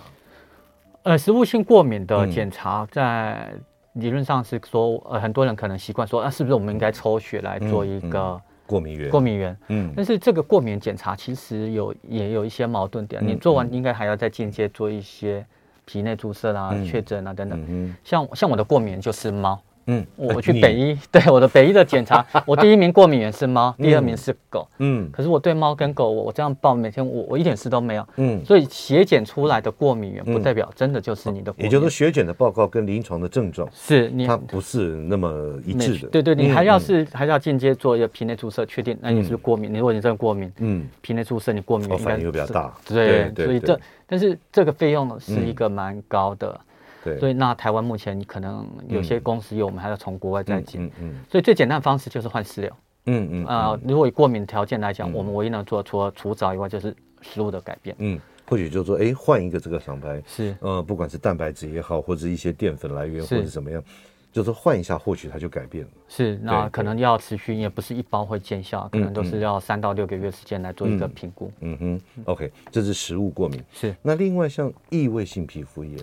[1.02, 3.50] 呃，食物性过敏的检查在。
[3.52, 3.64] 嗯
[3.94, 9.10] 理论上是说，呃，很多人可能习惯说，那、啊、是不是我们应该抽血来做一个、过敏源？
[9.10, 15.46] 过敏源，嗯，但是这个过敏检查其实有也有一些矛盾点，嗯、你做完应该还要再间接做一些
[15.86, 17.96] 皮内注射啊、确诊、嗯、啊等等。
[18.04, 19.62] 像像我的过敏就是猫。
[19.88, 24.68] 嗯，我去北医， 对我的北医的检查， 我第一名过敏源是猫，第二名是狗。
[24.80, 28.08] 嗯，可是我对猫跟狗，我我这样报，每天我我一点事都没有。
[28.16, 31.66] 嗯，所以血检出来的过敏源不代表真的就是你的过敏。
[31.66, 36.08] 也就是说，血检的报告跟临床的症状是你它不是那么一致的。
[36.08, 39.74] 对对，你还要是还要间接做一个皮内注射，确定那你是不是过敏。
[39.74, 42.74] 你如果你真的过敏，嗯，皮内注射你过敏反应又比较大。
[42.88, 46.60] 对，所以这但是这个费用呢是一个蛮高的。
[47.04, 50.86] 对，所以那台湾目前可能有些公司有，我们还要从国外再进。
[50.86, 51.16] 嗯嗯。
[51.30, 52.78] 所以最简单的方式就是换饲料。
[53.06, 53.46] 嗯嗯。
[53.46, 57.94] 啊，如果以过敏条件来讲，我们唯一能做除了除藻以外，就是食物的改变。
[58.00, 60.24] 嗯，或许就是说，哎，换一个这个厂牌。
[60.26, 60.56] 是。
[60.62, 63.84] 呃，不管是蛋白质也好，或者一些淀粉来源，或者怎么样，
[64.32, 65.92] 就是换一下，或许它就改变了。
[66.08, 71.52] 是，那可能要持续，也不是一包会见效，可能都是要三到六个月时间来做一个评估。
[71.60, 72.02] 嗯哼。
[72.26, 73.62] OK，这是食物过敏。
[73.74, 73.94] 是。
[74.02, 76.00] 那另外像异位性皮肤炎。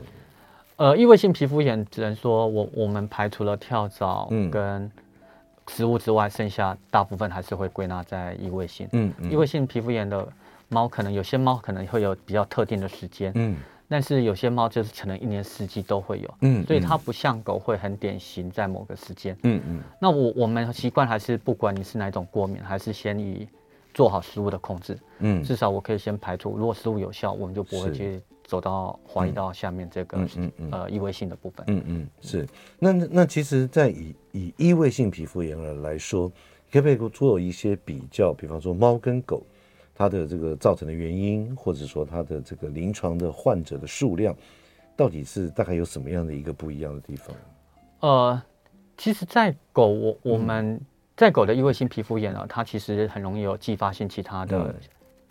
[0.80, 4.90] 呃，异位性皮肤炎只能说我我们排除了跳蚤跟
[5.68, 8.88] 食物之外，嗯、剩下大部分还是会归纳在异位性。
[8.92, 10.26] 嗯，异、嗯、位性皮肤炎的
[10.70, 13.30] 猫，可能有些猫可能会有比较特定的时间。
[13.34, 13.58] 嗯，
[13.90, 16.34] 但是有些猫就是可能一年四季都会有。
[16.40, 19.36] 嗯，所以它不像狗会很典型在某个时间。
[19.42, 19.82] 嗯嗯。
[20.00, 23.46] 那我我们习惯还是不管你是哪种过敏，还是先以
[23.92, 24.98] 做好食物的控制。
[25.18, 28.22] 嗯，至少我可以先排除，如果食物有效，我们就不会去。
[28.50, 32.44] 走到怀疑到下面这个嗯嗯呃异位性的部分嗯嗯是
[32.80, 36.28] 那那其实，在以以异位性皮肤炎而来说，
[36.72, 38.34] 可不可以做一些比较？
[38.34, 39.46] 比方说猫跟狗，
[39.94, 44.34] 它的这个造成的原因，或者说它的这个临床的患者的数量，
[44.96, 47.36] 到底是大概有什么样的一个不一样的地方？
[48.00, 48.42] 呃，
[48.96, 50.80] 其实，在狗我我们
[51.16, 54.74] 在狗的异位性皮肤炎啊，它其实很容易有继发性其他的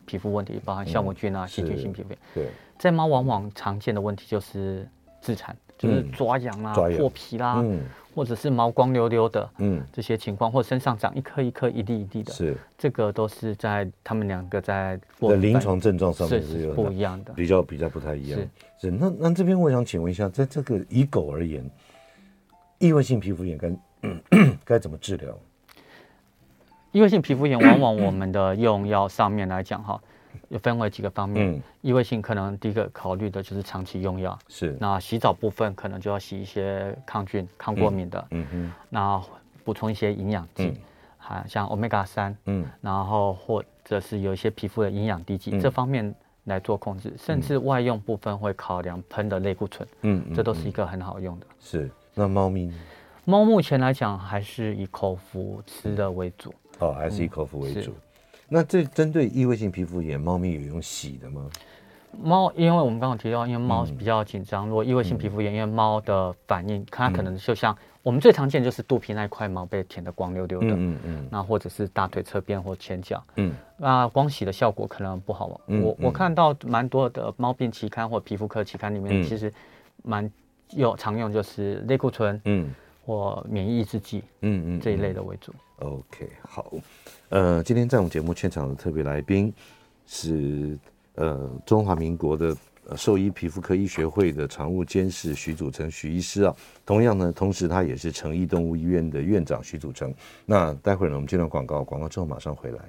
[0.05, 2.17] 皮肤问题，包含酵母菌啊、细菌性皮肤炎。
[2.34, 2.47] 对。
[2.79, 4.87] 在猫往往常见的问题就是
[5.21, 7.61] 自残，就是抓痒啊、破皮啦，
[8.15, 12.57] 或者是毛光溜溜的，嗯，这些情况，或身上长一颗一颗、一粒一粒的，是。
[12.77, 18.39] 这个都是在他们两个在的临床症状上面是有不一样的，比较比较不太一样。
[18.79, 21.69] 是那那这边我想请问一下，在这个以狗而言，
[22.77, 23.69] 异位性皮肤炎该
[24.63, 25.37] 该怎么治疗？
[26.93, 30.01] 异位性皮肤炎往往我们的用药上面来讲哈。
[30.49, 34.75] 又分为几个方面，嗯，异位性可能第一个考虑的就是长期用药，是。
[34.79, 38.73] 那洗澡部分可能就要洗一些抗菌、抗过敏的，嗯嗯。
[38.89, 39.21] 那
[39.63, 40.73] 补充一些营养剂，
[41.17, 42.65] 还像 Omega 三，嗯。
[42.81, 46.13] 然后或者是有一些皮肤的营养滴剂，这方面
[46.45, 51.45] 来做控制，甚至外用部分会考量喷的类固醇，嗯，这都是一个很好用的。
[51.59, 51.89] 是。
[52.15, 52.73] 那猫咪呢？
[53.23, 57.93] 猫目前来讲还是以口服吃的为主，哦，还是以口服为主。
[58.49, 61.49] 那这针对异位性皮肤炎，猫咪有用洗的吗？
[62.21, 71.27] 猫，因为我们刚刚提到，因为猫比较紧张，嗯、如果异位性皮肤炎，因为猫的反应，它可能就像、嗯、我们最常见就是肚皮那一块毛被舔得光溜溜的，嗯嗯，嗯。
[71.29, 75.62] 那或者是大腿侧边或前脚，嗯，那光洗的效果可能不好。
[75.67, 79.53] 嗯、我我看到蛮多的猫病期刊或皮肤科期刊里面，其实
[80.01, 80.29] 蛮
[80.71, 82.73] 有常用就是类固醇，嗯。
[83.10, 85.52] 或免疫抑制剂，嗯嗯这一类的为主。
[85.78, 86.72] OK，好，
[87.30, 89.52] 呃，今天在我们节目现场的特别来宾
[90.06, 90.78] 是
[91.15, 92.56] 呃中华民国的
[92.95, 96.56] 兽医皮肤科医学会的常务监事徐祖成徐医师啊。
[96.86, 100.13] 同样呢，同时他也是诚毅动物医院的院长徐祖成。
[100.45, 102.80] 那待会儿呢，我们接段广告，广告之后马上回来。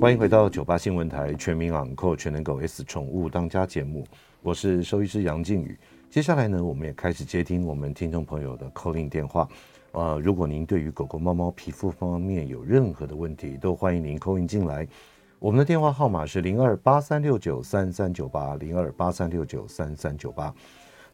[0.00, 4.06] 欢迎回到九八新闻台全民昂购全能狗 S 宠物当家节目，
[4.42, 5.76] 我是兽医师杨靖宇。
[6.10, 9.48] 接下来呢，我们也开始接听我们听众朋友的 call-in 电话。
[9.92, 14.84] 呃，如果您对于狗狗、猫猫皮肤方面有任何的问题，都欢迎您 call-in 进来。
[15.38, 20.52] 我们的电话号码是零二八三六九三三九八零二八三六九三三九八。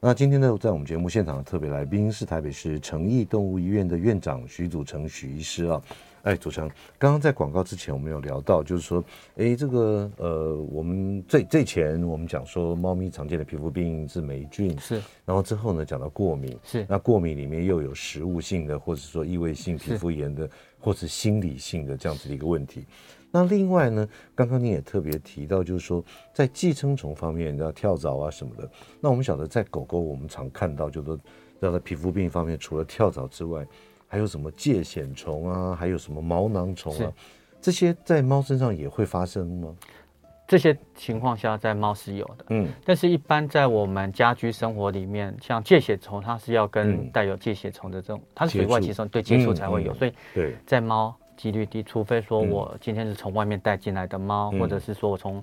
[0.00, 5.82] 那今天呢，在我们节目现场的特别来宾是台北市诚毅动物医院的院长徐祖成许医师啊。
[6.26, 9.02] 哎，主持人，刚刚在广告之前，我们有聊到，就是说，
[9.36, 22.84] 哎，这个呃，我们最最前我们讲说，猫咪常见的皮肤病是霉菌，是，然后之后呢，讲到过敏，是，那过敏里面又有食物性的，或者说异味性皮肤炎的，是或是心理性的这样子的一个问题。
[23.30, 28.68] 那另外呢，刚刚你也特别提到，就是说，在寄生虫方面，要跳蚤啊什么的。
[29.00, 33.64] 那我们晓得，在狗狗我们常看到，就是说，在皮肤病方面，除了跳蚤之外，
[34.06, 35.74] 还有什么疥藓虫啊？
[35.74, 36.98] 还有什么毛囊虫啊？
[36.98, 37.12] 是。
[37.60, 39.74] 这些在猫身上也会发生吗？
[40.46, 50.56] 这些情况下在猫是有的，嗯，但是一般在我们家居生活里面，像疥血虫，它是要跟带有疥血虫的这种，嗯、它是属于外寄生，对接触才会有，嗯嗯、所以对。
[50.64, 55.42] 在猫几率低，除非说我今天是从外面带进来的猫，嗯、或者是说我从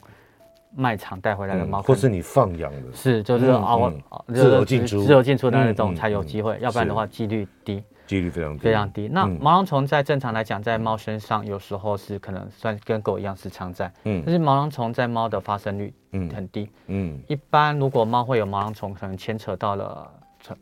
[0.74, 3.92] 卖场带回来的猫，嗯、或是你放养的，是就是熬
[4.30, 7.84] 自由进出、自由进出的那种才有机会，要不然的话几率低。
[8.06, 9.08] 几率非常低，非常低。
[9.08, 16.30] 那毛囊虫在正常来讲，在猫身上有时候是可能算跟狗一样是常在，嗯，但是毛囊虫在猫的发生率嗯。
[16.30, 20.12] 很低，嗯，一般如果猫会有毛囊虫，可能牵扯到了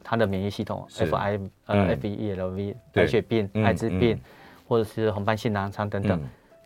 [0.03, 4.19] 它的免疫系统，F I 呃 F E E L V 白血病、艾滋病，
[4.67, 6.21] 或者是红斑性狼疮等等。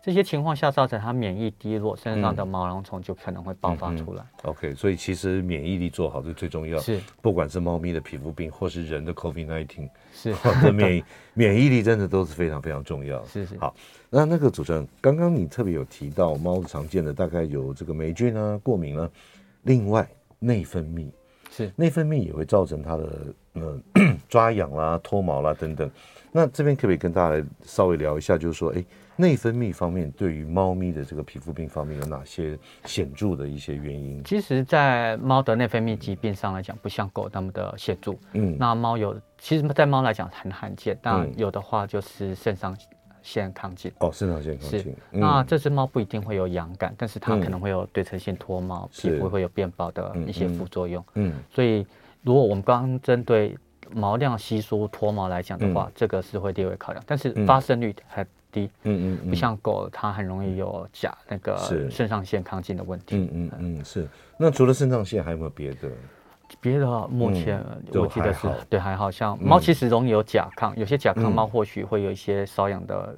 [0.06, 4.22] 这些情况下造成它免疫低落，身上的毛囊虫就可能会爆发出来。
[4.22, 6.78] 嗯嗯、OK，所以其实免疫力做好是最重要。
[6.78, 11.02] 是，不管是猫咪的皮肤病，或是人的 COVID-19，是 这免
[11.34, 13.24] 免疫力真的都是非常非常重要。
[13.24, 13.58] 是是。
[13.58, 13.74] 好，
[14.08, 19.10] 那那个主持人，刚刚你特别有提到猫常见的大概有这个霉菌啊、过敏啊，
[19.62, 21.10] 另外内分泌
[21.50, 23.12] 是内分泌也会造成它的
[23.54, 23.80] 呃
[24.28, 25.90] 抓痒啦、脱毛啦等等。
[26.32, 28.84] 那这边可不可以跟大家来稍微聊一下，就是说，哎。
[29.18, 32.54] 内分泌方面对于猫咪的这个皮肤病方面有哪些
[32.84, 34.22] 显著的一些原因？
[34.24, 38.14] 其实，在猫的内分泌疾病上来讲，不像狗那么的显著。
[38.34, 42.76] 嗯，那猫有，其实，在猫来讲很罕见，但有的话就是肾上
[43.26, 43.92] 腺亢进。
[43.98, 44.80] 哦，肾上腺亢进。
[44.80, 44.94] 是。
[45.10, 51.04] 那这只猫不一定会有痒感，但是它可能会有对称性脱毛，皮肤会有变薄的一些副作用。
[51.14, 51.34] 嗯。
[51.52, 51.84] 所以，
[52.22, 53.58] 如果我们刚刚针对
[53.90, 58.26] 毛量稀疏脱毛来讲的话，这个是会列为考量，但是发生率很。
[58.52, 61.58] 低，嗯嗯，不像狗，它很容易有甲那个
[61.90, 63.16] 肾上腺亢进的问题。
[63.16, 64.08] 嗯嗯嗯，是。
[64.38, 65.90] 那除了肾上腺，还有没有别的？
[66.60, 73.16] 别的目前我记得是对，还好像猫其实容易有甲亢，有些甲亢猫或许会有一些瘙痒的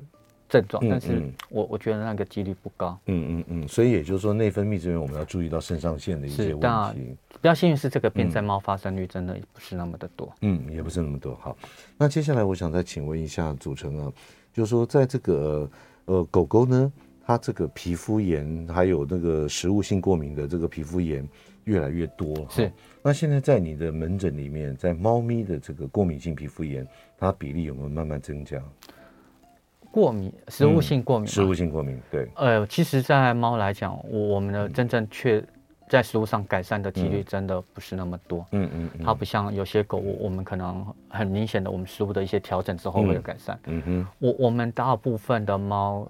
[0.48, 2.98] 症状，但是我我觉得那个几率不高。
[3.06, 7.16] 嗯嗯嗯，所以也就是说，内分泌这边我们要注意到肾上腺的一些问题。
[7.40, 10.32] 比较幸运是这个病在猫发生率真的不是那么的多。
[10.40, 11.36] 嗯，也不是那么多。
[11.40, 11.56] 好，
[11.96, 14.12] 那接下来我想再请问一下祖成啊。
[14.52, 15.70] 就是说，在这个
[16.06, 16.92] 呃狗狗呢，
[17.24, 21.28] 它这个皮肤炎还有那个食物性过敏的这个皮肤炎
[21.68, 22.34] 越来越多。
[22.48, 22.72] 是。
[23.02, 26.86] 那现在在你的门诊里面，在猫咪的这个过敏性皮肤炎，
[27.18, 28.60] 它比例有没有慢慢增加？
[29.92, 31.28] 过敏，食物性过敏。
[31.28, 32.28] 食物性过敏，对。
[32.36, 35.44] 呃，其实，在猫来讲，我们的真正确。
[35.90, 46.06] 在食物上改善的几率真的不是那么多，嗯嗯，它不像有些狗，我们可能很明显的，我们食物的一些调整之后会有改善，嗯哼，我我们大部分的猫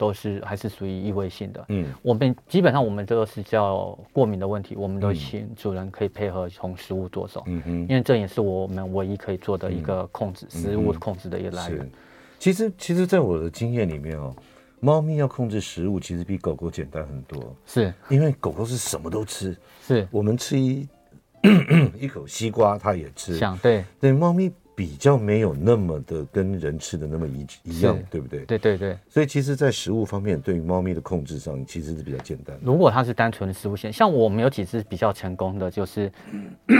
[0.00, 11.86] 都是还是属于异位性的，嗯，我们基本上我们这个是叫过敏的问题，我们都请主人可以配合从食物着手，嗯哼，因为这也是我们唯一可以做的一个控制食物控制的一个来源。
[12.38, 14.34] 其实，其实，在我的经验里面哦。
[14.82, 17.54] 猫咪要控制食物，其实比狗狗简单很多。
[17.66, 19.54] 是，因为狗狗是什么都吃。
[19.86, 20.88] 是，我们吃一
[22.00, 23.36] 一口西瓜，它也吃。
[23.36, 24.50] 想对对，猫咪
[24.80, 28.46] 比较没有那么的跟人吃的那么一一样，对不对？
[28.46, 28.96] 对对对。
[29.10, 32.58] 所以其实，在食物方面，对于猫咪的控制上，其实是比较简单。
[32.62, 36.10] 如果它是单纯的食物线，像我们有几只比较成功的，就是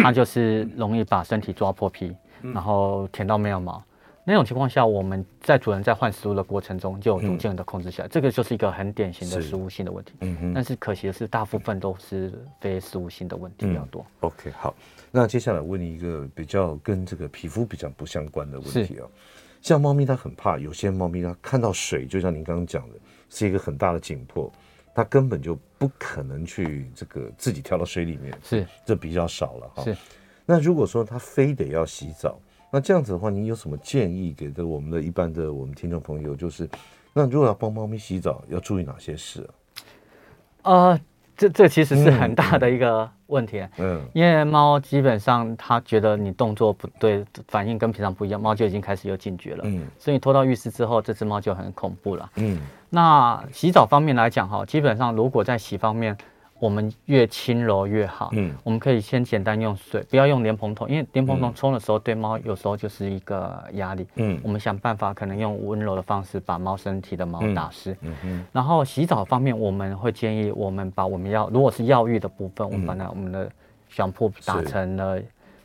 [0.03, 3.85] 它就是容易把身体抓破皮，然后舔到没有毛。
[4.31, 10.13] 那种情况下，我们在主人在换食物的过程中就有逐渐的控制下来，嗯、这个就是一个很典型的食物性的问题。
[10.21, 10.55] 嗯哼。
[10.55, 14.03] 但是可惜的是，大部分都是非食物性的问题比较多。
[14.03, 14.73] 嗯、OK，好，
[15.11, 19.11] 那接下来问你一个比较跟这个皮肤比较不相关的问题啊、哦。
[19.61, 22.95] 像猫咪它很怕，有些猫咪它看到水，就像您刚刚讲的，
[23.31, 24.51] 是一个很大的紧迫，
[24.95, 28.33] 它根本就不可能去这个自己跳到水里面。
[28.45, 29.83] 是，这比较少了哈。
[29.83, 29.97] 是。
[30.47, 32.39] 那如果说它非得要洗澡，
[32.73, 36.37] 那这样子的话，你有什么建议给的我们的一般的我们听众朋友？
[36.37, 36.69] 就是，
[37.13, 39.43] 那如果要帮猫咪洗澡，要注意哪些事
[40.63, 40.73] 啊？
[40.73, 41.01] 呃，
[41.37, 43.67] 这这其实是很大的一个问题。
[43.79, 49.65] 嗯，因为猫基本上它觉得你动作不对，反应跟平常不一样，猫就已经开始有警觉了。
[49.67, 52.31] 嗯，所以拖到浴室之后，这只猫就很恐怖了。
[52.37, 56.17] 嗯，那洗澡方面来讲哈，基本上如果在洗方面。
[56.61, 58.29] 我们越轻柔越好。
[58.35, 64.07] 嗯，我们可以先简单用水，不要用莲蓬头，因为莲蓬头冲的时候对猫有时候就是一个压力。
[64.17, 67.97] 嗯，我们想办法可能用温柔的方式把猫身体的毛打湿。
[68.03, 68.47] 嗯嗯。
[68.53, 73.51] 然后洗澡方面，我们会建议我们把我们要如果是药浴的部分，我们把那我们的
[73.89, 75.19] 香铺打成了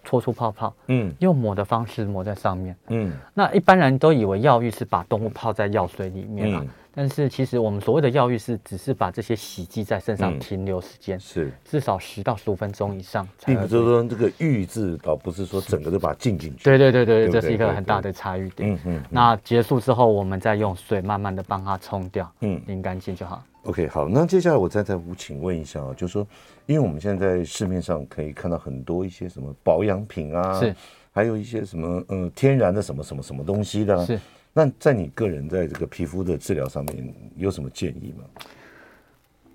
[0.05, 0.73] 搓出泡泡。
[0.87, 2.75] 嗯，用抹的方式抹在上面。
[2.87, 6.65] 嗯，那一般人都以为药浴是把动物泡在药水里面啊。
[6.95, 16.63] 但是其实我们所谓的药浴是只是把这些洗剂在身上停留时间、嗯、是至少十到十五分钟以上，并不是说这个浴字倒不是说整个都把它浸进去。
[16.63, 18.73] 对对对对，这是一个很大的差异点。
[18.73, 19.03] 嗯嗯。
[19.09, 23.43] 那结束之后，我们再用水慢慢的帮它冲掉，嗯，淋干净就好。
[23.63, 26.25] OK，好，那接下来我再再请问一下啊，就是说，
[26.65, 30.73] 因为我们现在在市面上可以看到很多一些什么保养品啊，是，
[31.11, 34.19] 还有一些什么嗯天然的什么什么什么东西的、啊，是。
[34.57, 38.23] 那在你个人在这个皮肤的治疗上面有什么建议吗？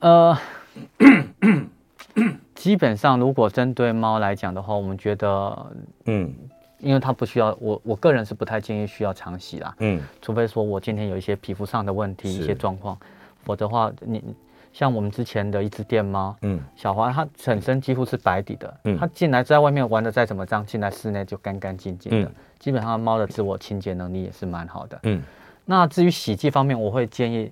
[0.00, 0.38] 呃，
[2.54, 5.72] 基本上如果针对猫来讲的话，我们觉得，
[6.04, 6.30] 嗯，
[6.78, 12.98] 因为它不需要，我我个人是不太建议需要常洗啦，嗯，除非说我今天有一些皮肤上的问题，一些状况，
[13.42, 14.22] 否则的话你。
[14.72, 25.20] 像我们之前的一只电猫，嗯，小花，它本身几乎是白底的，嗯，它进来在外面玩的再怎么脏，进来室内就干干净净的，嗯，基本上猫的自我清洁能力也是蛮好的，嗯。
[25.64, 27.50] 那至于洗剂方面，我会建议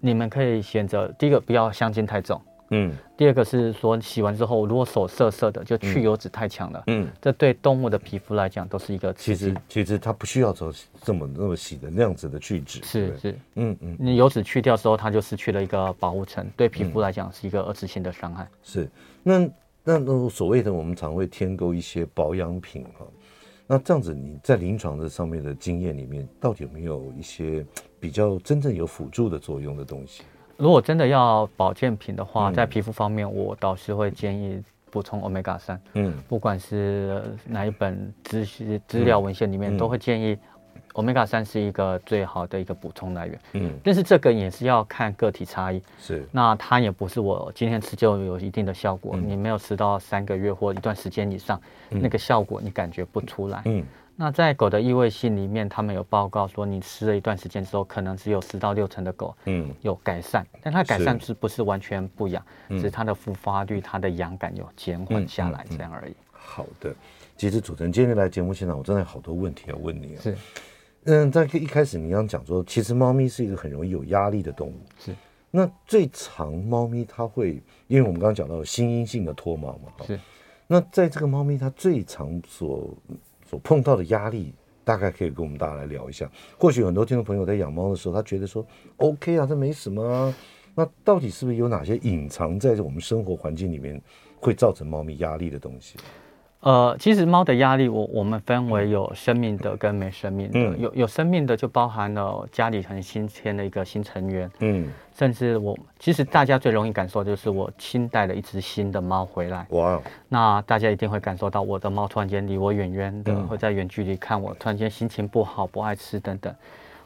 [0.00, 2.40] 你们可以选择第一个不要香精太重。
[2.72, 6.82] 嗯，第二个是说洗完之后，如果手涩涩的，就去油脂太强了。
[6.86, 9.12] 嗯，这对动物的皮肤来讲都是一个。
[9.14, 12.80] 其实其实它不需要做这么那么洗的那样子的去脂。
[12.84, 18.48] 是是，嗯嗯，你油脂去掉之后，它就失去了一个保护层，对皮肤来讲是一个二次性的伤害。
[18.62, 18.88] 是，
[19.24, 19.40] 那
[19.82, 23.04] 那那所谓的我们常会添购一些保养品哈，
[23.72, 27.64] 那这样子你在临床的上面的经验里面，到底有没有一些
[28.00, 30.24] 比较真正有辅助的作用的东西？
[30.56, 35.80] 如果真的要保健品的话，在皮肤方面，我倒是会建议补充欧米伽三。
[35.92, 38.44] 嗯，不管是哪一本资
[38.88, 40.36] 资料文献里面，都会建议
[40.94, 43.40] 欧米伽三是一个最好的一个补充来源。
[43.52, 45.82] 嗯，但是这个也是要看个体差异。
[45.98, 49.16] 是，那它也不是我今天吃就有一定的效果。
[49.16, 53.62] 你没有吃到三个月或一段时间以上，那个效果你感觉不出来。
[53.64, 53.84] 嗯。
[54.16, 62.44] 那在狗的异味性里面，他们有报告说，你吃了一段时间之后，可能只有十到六成的狗，嗯，有改善，但它改善是不是完全不痒？
[62.68, 66.14] 只是它的复发率、它的痒感有减缓下来这样而已。
[66.32, 66.94] 好的，
[67.38, 70.20] 其实主持人今天来节目现场，我真的有好多问题要问你啊。
[70.20, 70.36] 是，
[71.04, 74.80] 嗯，在一开始你刚讲说，其实猫咪是一个很容易有压力的动物。
[74.98, 75.14] 是，
[75.50, 80.20] 那最常猫咪它会，因为我们刚刚讲到心因性的脱毛嘛，是，
[80.66, 82.94] 那在这个猫咪它最常所
[83.48, 84.52] 所碰到的压力，
[84.84, 86.30] 大概可以跟我们大家来聊一下。
[86.58, 88.64] 或许很多听众朋友在养猫的时候，他觉得说
[88.98, 90.34] ，OK 啊，这没什么啊。
[90.74, 94.00] 那到底是不是有哪些隐藏在我们生活环境里面，
[94.38, 95.98] 会造成猫咪压力的东西？
[96.60, 100.58] 呃，其实猫的压力，我我们分为有生命的跟没生命的。
[100.58, 104.50] 嗯、有有生命的就包含了家里很新添的一个新成员。
[104.58, 109.66] 嗯，甚至我其实大家最容易感受就是我新带了一只新的猫回来。
[109.70, 116.54] 哇，那大家一定会感受到我的猫突然间离我远远的，嗯、会在远距离看我，突然间心情不好，不爱吃等等，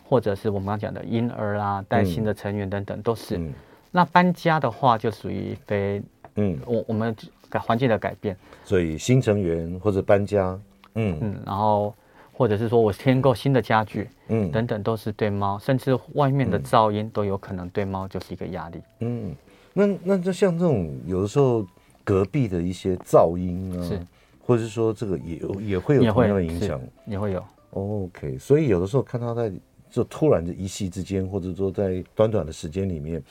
[0.02, 3.38] 或者是我们刚讲的婴儿啊，带新的成员等等，都是。
[3.38, 3.52] 嗯、
[3.92, 6.02] 那搬家的话就属于非，
[6.34, 7.14] 嗯，我我们。
[7.58, 10.58] 环境的改变，所以新成员或者搬家，
[10.94, 11.94] 嗯嗯，然后
[12.32, 18.82] 或者是说我添购新的家具，嗯，等等都是对猫，甚至外面的噪音都有可能对猫就是一个压力。
[19.00, 19.34] 嗯，
[19.72, 21.66] 那那就像这种有的时候
[22.02, 24.00] 隔壁的一些噪音啊，是，
[24.44, 27.44] 或者是说这个也也会有同样的影响，也会有。
[27.70, 29.52] OK，所以有的时候看他在
[29.90, 33.22] 就突然的一夕之间，或者说在短短的时间里面。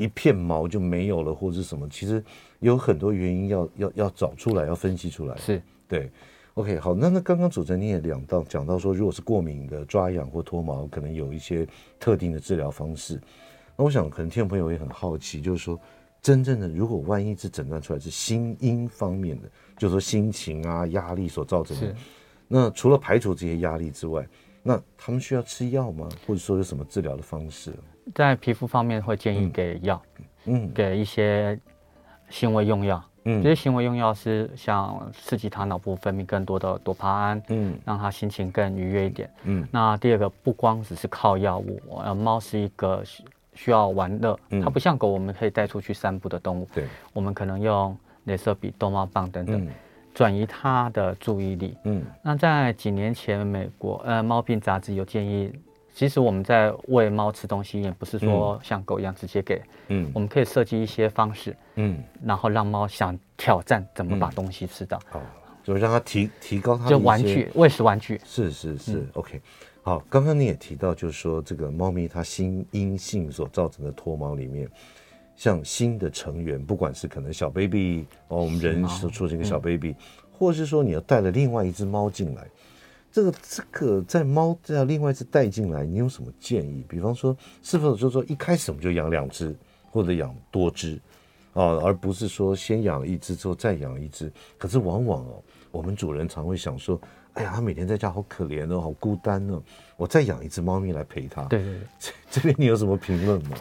[0.00, 2.24] 一片毛就没有了，或者什么，其实
[2.60, 5.36] 有很多原因要要要找出来，要分析出来。
[5.36, 6.10] 是对
[6.54, 11.66] OK，好，那那刚刚主持人你也讲到讲到说，如果是过敏的抓痒或脱毛，可能有一些
[11.98, 13.20] 特定的治疗方式。
[13.76, 15.78] 那我想，可能听众朋友也很好奇，就是说，
[16.20, 21.94] 真正的如果万一是诊断出来是心因方面的，就是说心情啊、压力所造成的，
[22.48, 24.26] 那除了排除这些压力之外，
[24.62, 26.08] 那他们需要吃药吗？
[26.26, 27.72] 或者说有什么治疗的方式？
[28.14, 30.00] 在皮肤方面会建议给药，
[30.44, 31.58] 嗯，给一些
[32.28, 33.02] 行为用药。
[33.24, 39.30] 嗯，这些行为用药是像刺激他脑部分泌更多的多巴胺，嗯，让他心情更愉悦一点。
[39.44, 43.02] 嗯，那第二个不光只是靠药物，呃，猫是一个
[43.52, 46.66] 需要玩乐，它不像狗，我们可以带出去散步的动物。
[46.72, 47.94] 对，我们可能用
[48.26, 49.68] 镭射笔、逗猫棒等等，
[50.14, 51.76] 转移它的注意力。
[51.84, 55.52] 嗯，那在几年前，美国呃猫病杂志有建议。
[56.00, 65.20] 其实我们在喂猫吃东西，也不是说像狗一样直接给，嗯，我们可以设计一些方式，嗯，然后让猫想挑战怎么把东西吃到，哦，
[65.62, 69.42] 就让它提提高它的就玩具喂食玩具，是是是，OK，
[69.82, 74.66] 好，刚刚你也提到，就是说这个猫咪它心阴性所造成的脱毛里面，
[75.36, 79.94] 像新的成员，不管是可能小 baby 哦，我们人是出现一个小 baby，
[80.32, 82.46] 或者是说你要带了另外一只猫进来。
[83.12, 86.84] 这个这个在猫这样另外一只带进来，你有什么建议？
[86.88, 89.54] 比方说，是否就是说一开始我们就养两只，
[89.90, 90.94] 或者养多只，
[91.52, 94.32] 啊，而不是说先养一只之后再养一只。
[94.56, 95.42] 可是往往哦，
[95.72, 97.00] 我们主人常会想说，
[97.34, 99.60] 哎呀，它每天在家好可怜哦，好孤单哦，
[99.96, 101.42] 我再养一只猫咪来陪它。
[101.44, 101.80] 对对对，
[102.30, 103.56] 这边你有什么评论吗？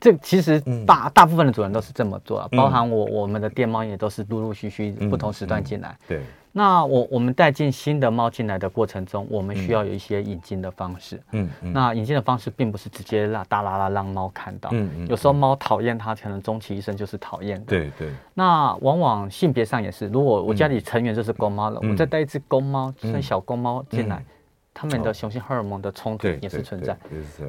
[0.00, 5.96] 这其实大大部分的主人都是这么做，包含我我们的店猫也都是陆陆续续不同时段进来。
[6.08, 6.22] 对。
[6.54, 11.18] 那我我们带进新的猫进来的过程中，我们需要有一些引进的方式。
[11.32, 14.68] 嗯，嗯，那引进的方式并不是直接让大啦啦让猫看到。
[14.72, 15.08] 嗯嗯。
[15.08, 17.64] 有时候猫讨厌它，可能终其一生就是讨厌的。
[17.64, 18.10] 对对。
[18.34, 24.22] 那往往性别上也是，如果我家里成员就是公猫了，我再带一只公猫，生小公猫进来，
[24.74, 26.94] 他们的雄性荷尔蒙的冲突也是存在。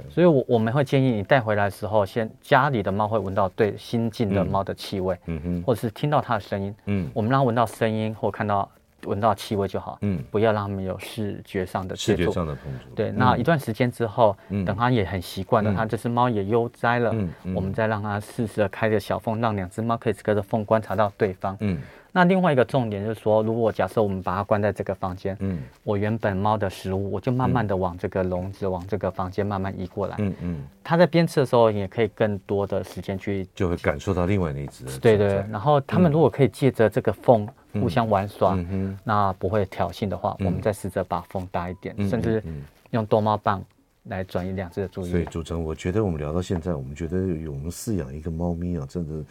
[0.09, 8.69] 所以，我我们会建议你带回来的时候，先家里的猫会闻到对新进的猫的气味，嗯嗯，或者是听到它的声音，嗯，我们让它闻到声音或看到。
[9.05, 12.89] 闻到气味就好，嗯，不要让他们有视觉上的视觉上的碰触。
[12.95, 21.79] 对，那一段时间之后，嗯，等它也很习惯了，它这只猫也悠哉了，嗯，我们再让它适时的开个小缝，让两只猫可以隔着缝观察到对方，嗯。
[22.15, 34.85] 那另外一个重点就是说，如果假设我们把它关在这个房间，嗯，我原本猫的食物，我就慢慢的往这个笼子、往这个房间慢慢移过来，嗯嗯，它在边吃的时候，也可以更多的时间去，就会感受到另外那一只。
[34.99, 42.43] 对对，然后他们如果可以借着这个缝互相玩耍，嗯那不会挑衅的话，我们再试着把风大一点，甚至
[42.91, 43.63] 用逗猫棒
[44.03, 45.11] 来转移两只的注意力。
[45.11, 47.17] 所以，主持人，我觉得我们聊到现在，我们觉得
[47.49, 49.25] 我们饲养一个猫咪啊，真的。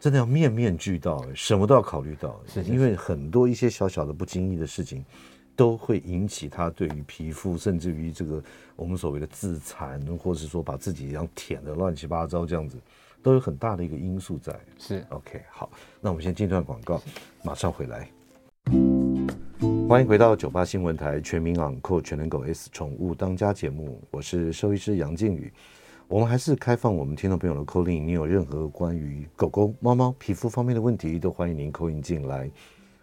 [0.00, 5.04] 真的要面面俱到，什么都要考虑到，是因为很多一些小小的不经意的事情，
[5.54, 8.42] 都会引起它对于皮肤，甚至于这个
[8.74, 12.76] 我们所谓的自残，或是说把自己一样舔的乱七八糟这样子，
[13.22, 14.52] 都有很大的一个因素在。
[14.76, 15.70] 是 OK，好，
[16.00, 17.00] 那我们先进段广告，
[17.42, 18.08] 马上回来。
[19.88, 25.52] 欢迎回到九八新闻台全民昂扣全能狗 S 宠物当家节目，我是兽医师杨靖宇。
[26.08, 32.50] 我们还是开放我们听众朋友的 call in，你有任何关于狗狗、猫猫皮肤方面的问题，都欢迎您 call in 进来。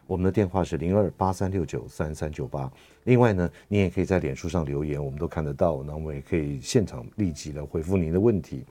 [0.06, 2.72] 我们的电话是零二八三六九三三九八。
[3.04, 8.66] 另外呢，你也可以在脸书上留言，我们都看得到，那我们也可以现场立即来回复您的问题。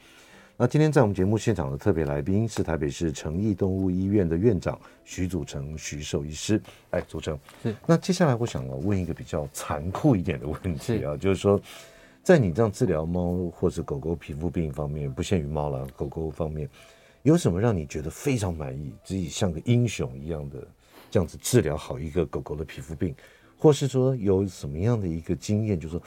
[0.60, 6.60] 那今天在我们节目现场的特别来宾是台北市诚毅动物医院的院长徐祖成徐兽医师。
[6.90, 7.72] 哎，祖成是。
[7.86, 11.60] 那接下来我想要问一个比较残酷一点的问题啊，是就是说。
[12.24, 16.68] 在你这样治疗猫或者狗狗皮肤病方面，不限于猫了，狗狗方面，
[17.22, 20.58] 有什么让你觉得非常满意，自己像个英雄一样的
[21.10, 23.14] 这样子治疗好一个狗狗的皮肤病，
[23.56, 26.02] 或是说有什么样的一个经验，就是说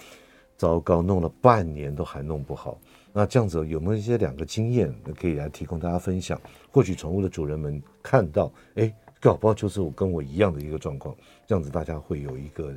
[0.57, 2.77] 糟糕，弄了半年都还弄不好，
[3.13, 6.39] 那这样子有没有一些两个经验可以来提供大家分享？
[6.71, 12.73] 或许宠物的主人们看到，哎，搞不好就是我跟我一样的一个状况，这样子大家会有一个。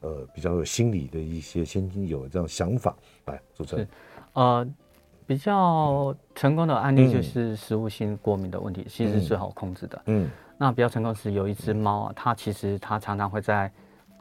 [0.00, 2.94] 呃，比较有心理的一些先有这样想法
[3.26, 3.88] 来主持人。
[4.32, 4.66] 呃，
[5.24, 10.02] 比较成功的案例就是食物性过敏的问题，嗯、其实是最好控制的。
[10.06, 10.28] 嗯，
[10.58, 13.70] 那比较成功是有一只猫啊，它其实它常常会在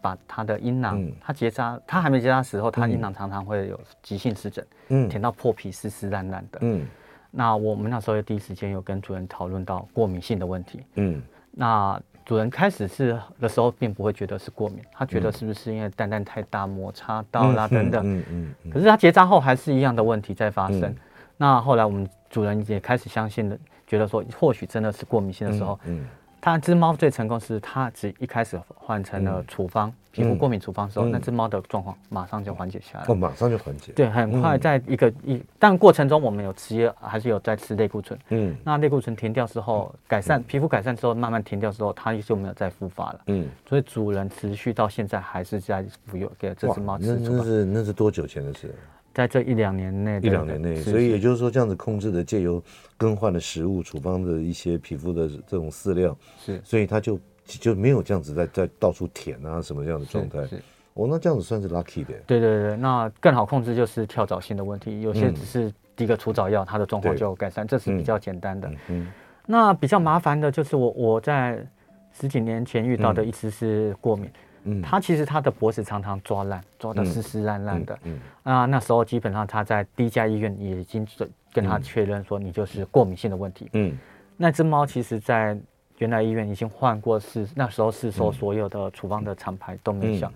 [0.06, 6.60] 把他的阴囊，嗯、它结扎，他还没结扎时候，他阴囊常常会有急性湿疹，嗯，舔到破皮湿湿烂烂的。
[6.62, 6.86] 嗯，
[7.32, 10.82] 那我们那时候第一时间有跟主人讨论到过敏性的问题。
[10.96, 12.00] 嗯，那。
[12.26, 18.02] 主人开始是的时候，并不会觉得是过敏，他觉得是不是因为蛋蛋太大摩擦到啦等等。
[18.04, 18.72] 嗯嗯嗯。
[18.72, 20.96] 可是他结扎后还是一样的问题在发生。
[21.38, 26.04] 那后来我们主人也开始相信了，觉得说或许真的是过敏性的时候，嗯，
[26.46, 33.06] 它只猫最成功是它只一开始换成了处方，皮肤过敏处方的时候，那只猫的状况马上就缓解下来。
[33.08, 33.92] 哦，马上就缓解。
[33.94, 38.20] 对，很快，在一个一，但过程中我们有吃，还是有在吃类固醇。
[38.30, 43.22] 嗯，那类固醇停掉之后，改善皮肤改善之后，慢慢停掉之后，它就没有再复发了。
[43.26, 47.08] 嗯，所以主人持续到现在还是在服用给这只猫吃。
[47.08, 48.72] 那那是那是多久前的事？
[49.16, 52.62] 在这一两年内，一两年内，所以也就是说，这样子控制的，借由
[52.98, 60.46] 更换的食物、处方的一些皮肤的这种饲料，是，所以它就就没有这样子在在到处舔啊什么这样的状态。
[60.48, 60.62] 是，
[60.96, 62.14] 哦，那这样子算是 lucky 的。
[62.28, 68.70] 对对对，那更好控制就是跳蚤性的问题，有些只是滴一个除蚤药，它的状况就改善，这是比较简单的。
[68.90, 69.08] 嗯，
[69.46, 71.66] 那比较麻烦的就是我我在
[72.12, 74.30] 十几年前遇到的一次是过敏。
[74.66, 77.98] 嗯，他其实他的脖子常常抓烂，抓得湿湿烂烂的。
[78.04, 81.08] 嗯，啊，那时候基本上他在第一家医院也已经
[81.54, 83.70] 跟他确认说，你就是过敏性的问题。
[83.74, 83.98] 嗯，
[84.36, 85.58] 那只猫其实在
[86.00, 90.32] 原来医院已经换过是，那时候是说所有的处方的厂牌都没效。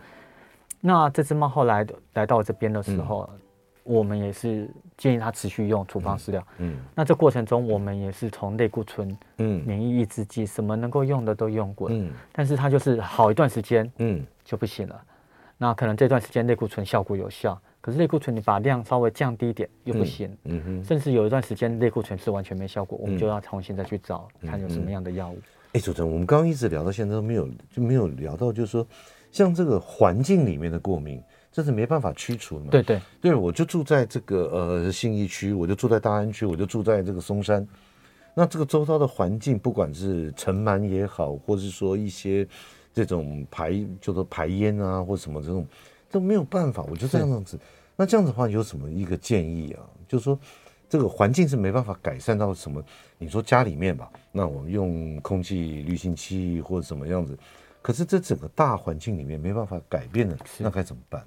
[0.79, 3.29] 那这只猫后来来到这边的时候。
[3.89, 6.45] 我们也是建议他持续用处方饲料。
[6.59, 11.89] 嗯，那这过程中我们也是从类固醇、嗯，免疫抑制剂，什么能够用的都用过。
[11.91, 15.01] 嗯，但是它就是好一段时间，嗯，就不行了。
[15.57, 20.37] 那可能这段时间类固醇效果有效，可是类固醇你把量稍微降低一点又不行。
[20.43, 25.39] 嗯哼，甚至有一段时间类固醇是完全没效果，我们就要重新再去找看有什么样的药物。
[25.73, 28.85] 哎，主持人，我们刚刚一直聊到现在都没有就没有聊到，就是说
[29.31, 31.19] 像这个环境里面的过敏。
[31.51, 32.71] 这是没办法驱除的嘛？
[32.71, 37.67] 对对对，我就住在这个呃信义区，我就住在大安区，我就住在这个松山。
[38.35, 42.47] 那这个周遭的环境，不管是尘螨也好，或是说一些
[42.93, 45.65] 这种排，就说排烟啊，或什么这种
[46.11, 46.85] 都没有办法。
[46.89, 47.59] 我就这样子。
[47.95, 49.83] 那这样子的话，有什么一个建议啊？
[50.07, 50.39] 就是说
[50.87, 52.81] 这个环境是没办法改善到什么？
[53.17, 57.37] 你说家里面吧，那我们用空气滤清器或者什么样子。
[57.81, 61.23] 可是这整个大环境里面没办法改变的，那该怎么办？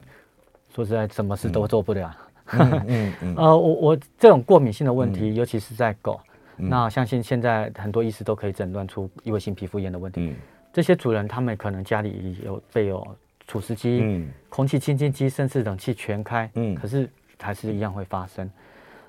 [0.75, 2.17] 说实在，什么事都做不了。
[2.47, 3.35] 嗯嗯嗯。
[3.39, 6.21] 呃，我我这种过敏性的问题，嗯、尤其是在狗，
[6.57, 10.21] 嗯、那相信现在很多医师都可以诊断出异位性皮肤炎的问题。
[10.21, 10.37] 嗯、
[10.73, 13.07] 这些主人他们可能家里有备有
[13.47, 16.51] 除湿机、嗯、空气清净机，甚至冷气全开。
[16.55, 16.75] 嗯。
[16.75, 18.51] 可是还是一样会发生。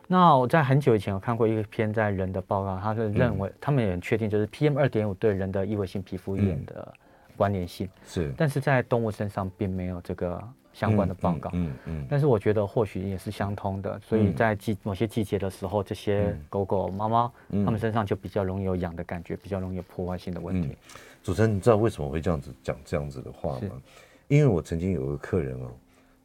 [0.08, 6.94] 那我在很久以前有看过一个篇在人的报告，他是认为、嗯、他们也很确定，就是 PM 二点五对人的异位性皮肤炎的。
[7.34, 11.50] 嗯关联性是，但是在动物身上并没有这个相关的报告。
[11.54, 12.08] 嗯嗯。
[12.10, 20.78] 但是我觉得或许也是相通的，所以在季某些季节的时候，这些狗狗、猫猫，它们身上就比较容易有痒的感觉，比较容易有破坏性的问题。
[21.24, 23.82] 主持人，你知道为什么会这样子讲这样子的话吗？
[24.28, 25.72] 因为我曾经有个客人哦，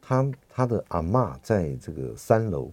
[0.01, 2.71] 他他的阿妈在这个三楼，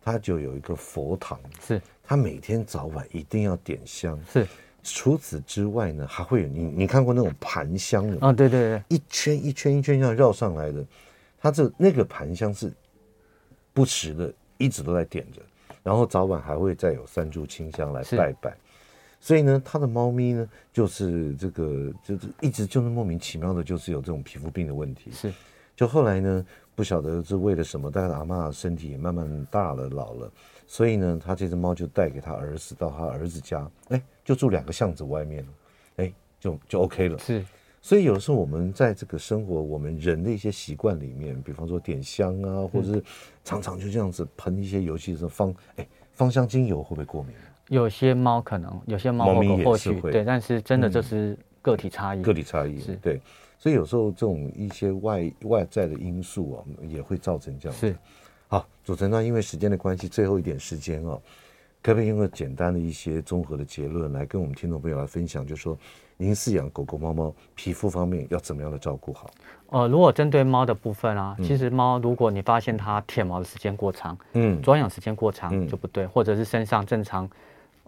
[0.00, 4.46] 他就有一个佛堂，是他每天早晚一定要点香，是。
[4.82, 8.28] 除此之外呢，还会有你你看过那种盘香的吗？
[8.28, 10.84] 啊，对对对，一圈一圈一圈这样绕上来的，
[11.38, 12.72] 它这那个盘香是
[13.72, 15.40] 不时的，一直都在点着，
[15.82, 18.56] 然后早晚还会再有三炷清香来拜拜。
[19.20, 25.12] 所以呢，它的猫咪呢，就是这个就是一直就是莫名其妙的，就是有这种皮肤病的问题。
[25.12, 25.32] 是，
[25.76, 30.28] 就后来呢，不晓得是为了什么，但是阿妈身体也慢慢大了老了。
[30.66, 35.46] 所以呢，他这只猫就带给他儿子到他儿子家，哎，就住两个巷子外面，
[35.96, 37.18] 哎，就就 OK 了。
[37.18, 37.44] 是，
[37.80, 43.04] 所以有的时候我们在这个生活，我们人的一些习惯里面，比方说点香啊，或者是
[43.44, 47.34] 常常就这样子喷一些油，其实芳，哎，芳香精油会不会过敏？
[47.68, 53.20] 有些猫可能，有些猫或狗或许会，对，但是真的就是个体差异，嗯、个体差异是对。
[53.58, 57.86] 所以有时候这种一些外外在的因素啊，也会造成这样子。
[57.86, 57.96] 是。
[58.48, 61.22] 好，主持人，那因为时间的关系，最后一点时间哦，
[61.82, 65.44] 可不可以用个简单的一些综合的结论来跟我们听众朋友来分享？
[65.44, 65.76] 就是说，
[66.16, 69.28] 您饲养狗狗、猫猫，皮肤方面要怎么样的照顾好？
[69.70, 77.28] 呃，如果针对猫的部分啊，其实猫如果你发现它舔毛的时间过长，嗯，抓痒时间过长就不对，嗯、或者是身上正常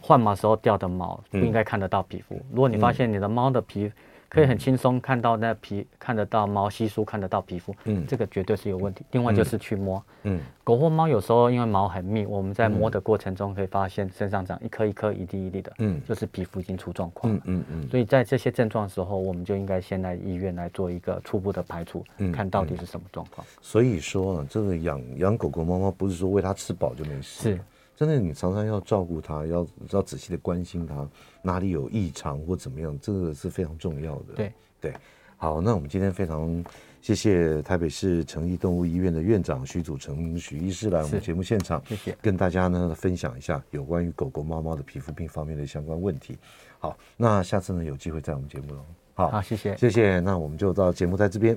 [0.00, 2.34] 换毛时候掉的毛不应该看得到皮肤。
[2.34, 3.92] 嗯、如果你发现你的猫的皮，
[4.28, 9.04] 可以很轻松看到那皮，看得到毛稀疏，看得到皮肤，嗯，这个绝对是有问题。
[9.12, 17.88] 另外就是去摸，嗯，狗或猫有时候因为毛很密，我们在摸的过程中可以发现身上长一颗一颗、一粒一粒的，嗯，就是皮肤已经出状况，嗯嗯嗯。
[17.88, 23.46] 所以在这些症状的时候，我们就应该先来医院来做一个初步的排除，看到底是什么状况。
[23.60, 27.60] 所以说啊，这个养养狗狗、猫猫不是说喂它吃饱就没事，是。
[27.96, 31.08] 真的，你常常要照顾它，要要仔细的关心它，
[31.42, 34.34] 哪里有异常或怎么样，这个是非常重要的。
[34.34, 34.94] 对对，
[35.36, 36.64] 好，那我们今天非常
[37.00, 46.36] 谢谢台北市诚毅动物医院的院长徐祖成徐医师来我们节目现场，谢谢，跟大家呢分享一下有关于狗狗、猫猫的皮肤病方面的相关问题。
[46.78, 48.84] 好，那下次呢有机会在我们节目喽。
[49.14, 50.18] 好，好，谢谢，谢谢。
[50.20, 51.56] 那我们就到节目在这边。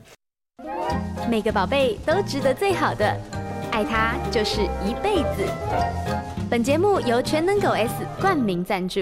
[1.30, 3.06] 每个宝贝都值得最好的，
[3.72, 6.07] 爱它就是一辈子。
[6.50, 9.02] 本节目由全能狗 S 冠名赞助。